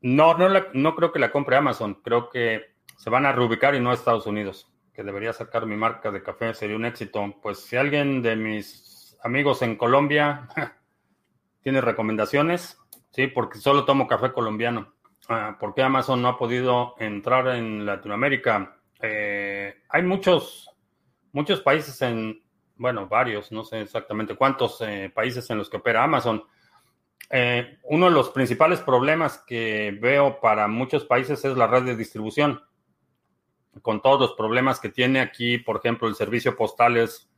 [0.01, 1.95] no, no, no creo que la compre Amazon.
[2.03, 4.71] Creo que se van a reubicar y no a Estados Unidos.
[4.93, 7.35] Que debería sacar mi marca de café sería un éxito.
[7.41, 10.47] Pues si alguien de mis amigos en Colombia
[11.61, 12.79] tiene recomendaciones,
[13.11, 14.93] sí, porque solo tomo café colombiano.
[15.29, 18.77] Ah, ¿Por qué Amazon no ha podido entrar en Latinoamérica?
[19.01, 20.69] Eh, hay muchos,
[21.33, 22.41] muchos países en,
[22.77, 26.43] bueno, varios, no sé exactamente cuántos eh, países en los que opera Amazon.
[27.29, 31.95] Eh, uno de los principales problemas que veo para muchos países es la red de
[31.95, 32.61] distribución.
[33.81, 37.29] Con todos los problemas que tiene aquí, por ejemplo, el servicio postal es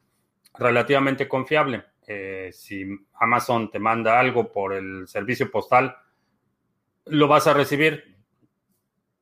[0.57, 1.85] relativamente confiable.
[2.07, 2.85] Eh, si
[3.19, 5.95] Amazon te manda algo por el servicio postal,
[7.05, 8.17] lo vas a recibir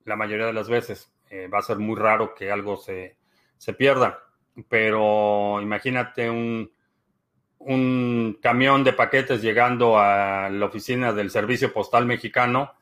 [0.05, 1.13] la mayoría de las veces.
[1.53, 3.17] va a ser muy raro que algo se,
[3.57, 4.26] se pierda
[4.69, 6.71] pero imagínate un,
[7.59, 12.73] un camión de paquetes llegando a la oficina del Servicio Postal Mexicano.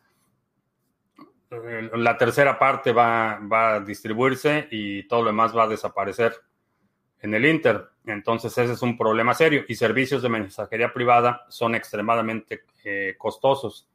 [1.52, 6.34] Eh, la tercera parte va, va, a distribuirse y todo lo demás va a desaparecer
[7.22, 7.90] en el Inter.
[8.06, 13.90] Entonces ese es un problema serio y servicios de mensajería privada son extremadamente eh, costosos.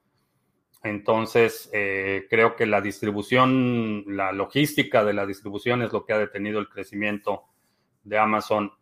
[0.82, 6.18] Entonces, eh, creo que la distribución, la logística de la distribución es lo que ha
[6.18, 7.49] detenido el crecimiento
[8.10, 8.72] de Amazon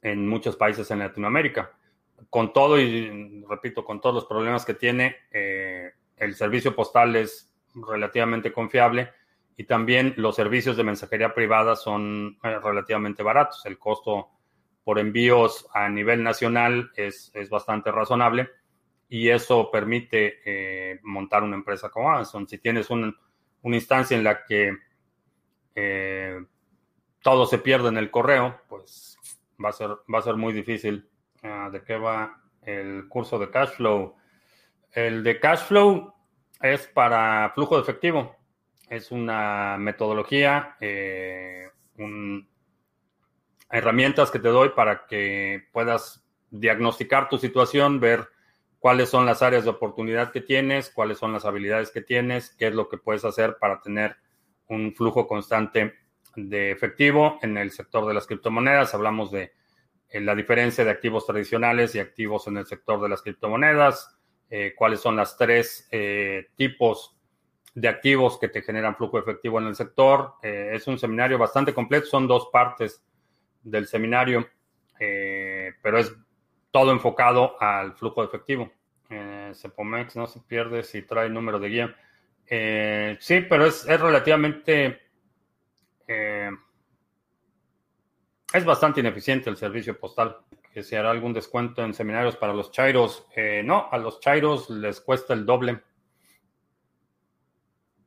[0.00, 1.72] en muchos países en Latinoamérica.
[2.30, 7.52] Con todo, y repito, con todos los problemas que tiene, eh, el servicio postal es
[7.74, 9.10] relativamente confiable
[9.56, 13.66] y también los servicios de mensajería privada son eh, relativamente baratos.
[13.66, 14.28] El costo
[14.84, 18.50] por envíos a nivel nacional es, bastante razonable
[19.08, 22.48] y eso permite eh, montar una empresa como Amazon.
[22.48, 23.12] Si tienes una
[23.62, 24.76] instancia en la que
[27.28, 29.18] todo se pierde en el correo, pues
[29.62, 31.10] va a ser, va a ser muy difícil.
[31.42, 34.16] Ah, ¿De qué va el curso de cash flow?
[34.92, 36.14] El de cash flow
[36.62, 38.34] es para flujo de efectivo.
[38.88, 41.68] Es una metodología, eh,
[43.68, 48.26] herramientas que te doy para que puedas diagnosticar tu situación, ver
[48.78, 52.68] cuáles son las áreas de oportunidad que tienes, cuáles son las habilidades que tienes, qué
[52.68, 54.16] es lo que puedes hacer para tener
[54.66, 56.07] un flujo constante
[56.46, 58.94] de efectivo en el sector de las criptomonedas.
[58.94, 59.52] Hablamos de
[60.12, 64.16] la diferencia de activos tradicionales y activos en el sector de las criptomonedas,
[64.76, 65.86] cuáles son las tres
[66.56, 67.14] tipos
[67.74, 70.36] de activos que te generan flujo efectivo en el sector.
[70.42, 73.04] es un seminario bastante completo, son dos partes
[73.62, 74.48] del seminario,
[74.96, 76.14] pero es
[76.70, 78.70] todo enfocado al flujo efectivo.
[79.10, 81.96] Eh, Cepomex no se pierde si trae número de guía.
[82.46, 85.07] Eh, sí, pero es, relativamente...
[86.08, 86.50] Eh,
[88.52, 90.38] es bastante ineficiente el servicio postal.
[90.72, 93.26] Que si hará algún descuento en seminarios para los chairos.
[93.36, 95.82] Eh, no, a los chairos les cuesta el doble.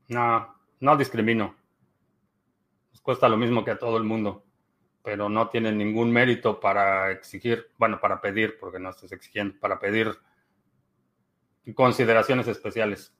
[0.07, 1.55] No, no discrimino.
[2.91, 4.43] Les cuesta lo mismo que a todo el mundo.
[5.03, 9.79] Pero no tienen ningún mérito para exigir, bueno, para pedir, porque no estás exigiendo, para
[9.79, 10.15] pedir
[11.75, 13.15] consideraciones especiales.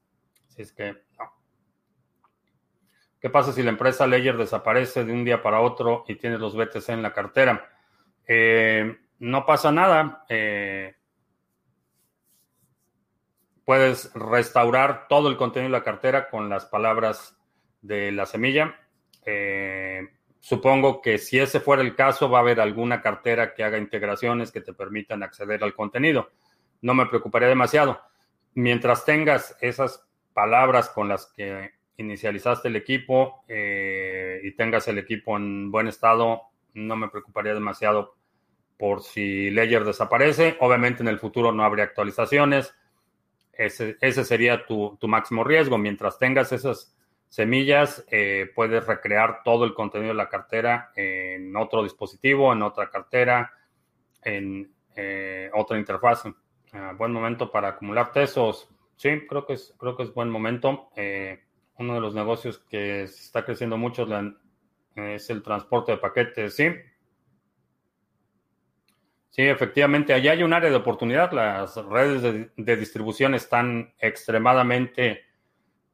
[0.48, 1.41] Si es que no.
[3.22, 6.56] ¿Qué pasa si la empresa Ledger desaparece de un día para otro y tienes los
[6.56, 7.70] BTC en la cartera?
[8.28, 10.26] Eh, no pasa nada.
[10.28, 10.96] Eh,
[13.64, 17.38] puedes restaurar todo el contenido de la cartera con las palabras
[17.84, 18.76] de la semilla.
[19.24, 20.02] Eh,
[20.40, 24.52] supongo que si ese fuera el caso, va a haber alguna cartera que haga integraciones
[24.52, 26.32] que te permitan acceder al contenido.
[26.82, 28.02] No me preocuparía demasiado
[28.56, 35.38] mientras tengas esas palabras con las que inicializaste el equipo eh, y tengas el equipo
[35.38, 36.44] en buen estado,
[36.74, 38.16] no me preocuparía demasiado
[38.78, 40.58] por si Ledger desaparece.
[40.60, 42.76] Obviamente en el futuro no habría actualizaciones.
[43.54, 45.78] Ese, sería tu, máximo riesgo.
[45.78, 46.98] Mientras tengas esas
[47.30, 52.90] semillas, eh, puedes recrear todo el contenido de la cartera en otro dispositivo, en otra
[52.90, 53.54] cartera,
[54.24, 56.24] en eh, otra interfaz.
[56.74, 58.68] Ah, buen momento para acumular tesos.
[58.96, 60.90] Sí, creo que es, creo que es buen momento.
[61.78, 64.08] Uno de los negocios que está creciendo mucho
[64.96, 66.70] es el transporte de paquetes, sí.
[69.32, 71.32] Sí, efectivamente, allá hay un área de oportunidad.
[71.32, 75.24] Las redes de, distribución están extremadamente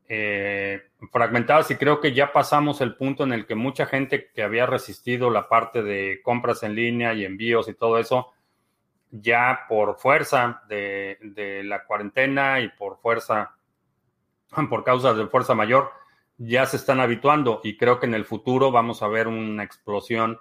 [0.09, 4.41] eh, fragmentadas y creo que ya pasamos el punto en el que mucha gente que
[4.41, 8.33] había resistido la parte de compras en línea y envíos y todo eso,
[9.11, 13.56] ya por fuerza de, la cuarentena y por fuerza,
[14.69, 15.91] por causa de fuerza mayor,
[16.37, 20.39] ya se están habituando y creo que en el futuro vamos a ver una explosión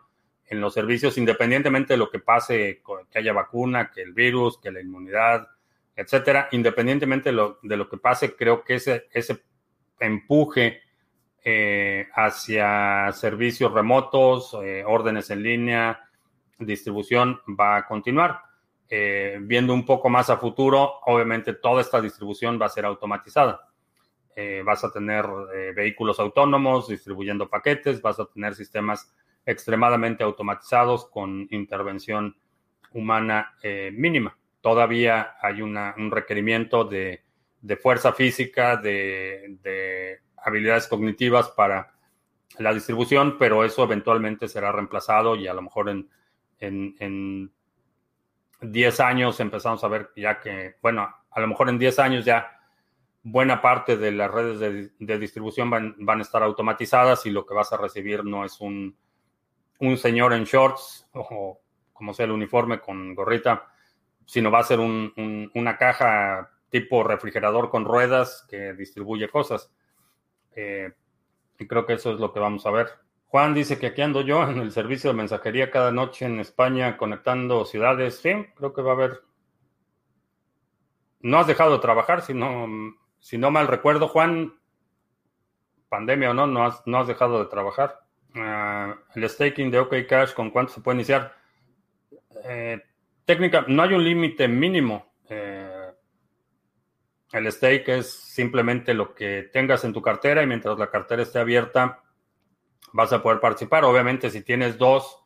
[0.49, 4.71] en los servicios, independientemente de lo que pase, que haya vacuna, que el virus, que
[4.71, 5.49] la inmunidad,
[5.97, 9.43] etcétera, independientemente de lo, que pase, creo que ese, ese
[9.99, 10.83] empuje
[11.43, 16.07] eh, hacia servicios remotos, eh, órdenes en línea,
[16.59, 18.41] distribución va a continuar.
[18.89, 23.66] Eh, viendo un poco más a futuro, obviamente toda esta distribución va a ser automatizada.
[24.39, 25.25] Eh, vas a tener
[25.55, 29.11] eh, vehículos autónomos distribuyendo paquetes, vas a tener sistemas
[29.47, 32.37] extremadamente automatizados con intervención
[32.93, 33.57] humana
[33.93, 34.37] mínima.
[34.61, 37.23] Todavía hay un requerimiento de,
[37.81, 41.95] fuerza física, de, habilidades cognitivas para
[42.59, 46.09] la distribución, pero eso eventualmente será reemplazado y a lo mejor en,
[46.59, 47.53] en
[48.61, 52.56] 10 años empezamos a ver ya que, bueno, a lo mejor en 10 años ya
[53.29, 57.73] buena parte de las redes de, distribución van, a estar automatizadas y lo que vas
[57.73, 58.97] a recibir no es un,
[59.81, 61.61] un señor en shorts o
[61.93, 63.67] como sea el uniforme con gorrita,
[64.25, 69.73] sino va a ser una caja tipo refrigerador con ruedas que distribuye cosas.
[70.55, 70.93] Eh,
[71.59, 72.91] y creo que eso es lo que vamos a ver.
[73.27, 76.97] Juan dice que aquí ando yo en el servicio de mensajería cada noche en España
[76.97, 78.19] conectando ciudades.
[78.19, 79.23] Sí, creo que va a haber.
[81.23, 82.69] No has dejado de trabajar, si no,
[83.27, 84.55] si no mal recuerdo, Juan,
[85.89, 88.05] pandemia o no, no has, no has dejado de trabajar.
[88.37, 91.35] Ah, el staking de OK Cash, ¿con cuánto se puede iniciar?
[92.45, 92.81] Eh,
[93.25, 95.13] técnica, no hay un límite mínimo.
[95.29, 95.91] Eh,
[97.33, 101.41] el stake es simplemente lo que tengas en tu cartera y mientras la cartera esté
[101.41, 102.05] abierta,
[102.93, 103.83] vas a poder participar.
[103.83, 105.21] Obviamente, si tienes dos,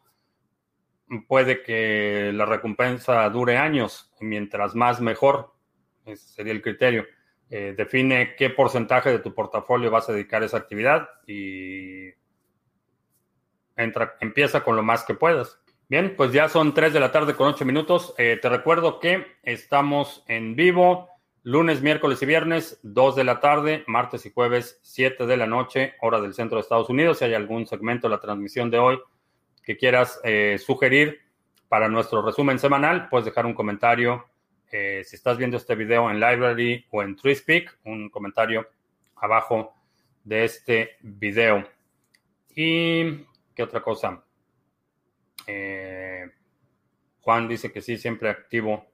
[1.28, 5.52] puede que la recompensa dure años, mientras más mejor,
[6.06, 7.04] ese sería el criterio.
[7.50, 12.10] Eh, define qué porcentaje de tu portafolio vas a dedicar a esa actividad y
[13.76, 15.60] entra, empieza con lo más que puedas.
[15.88, 18.14] Bien, pues ya son 3 de la tarde con 8 minutos.
[18.16, 21.08] Eh, te recuerdo que estamos en vivo
[21.42, 25.94] Lunes, miércoles y viernes, 2 de la tarde, martes y jueves, 7 de la noche,
[26.02, 27.18] hora del centro de Estados Unidos.
[27.18, 29.00] Si hay algún segmento de la transmisión de hoy
[29.64, 31.18] que quieras eh, sugerir
[31.68, 34.26] para nuestro resumen semanal, puedes dejar un comentario.
[34.70, 38.68] Eh, si estás viendo este video en Library o en TreeSpeak, un comentario
[39.16, 39.74] abajo
[40.24, 41.68] de este video.
[42.54, 44.24] ¿Y qué otra cosa?
[45.46, 46.30] Eh,
[47.20, 48.86] Juan dice que sí, siempre activo.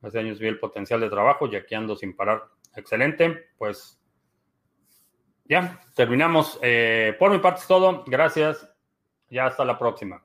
[0.00, 2.42] Hace años vi el potencial de trabajo y aquí ando sin parar.
[2.74, 3.50] Excelente.
[3.58, 4.00] Pues
[5.44, 6.58] ya, terminamos.
[6.62, 8.04] Eh, por mi parte es todo.
[8.06, 8.68] Gracias.
[9.28, 10.22] Ya hasta la próxima.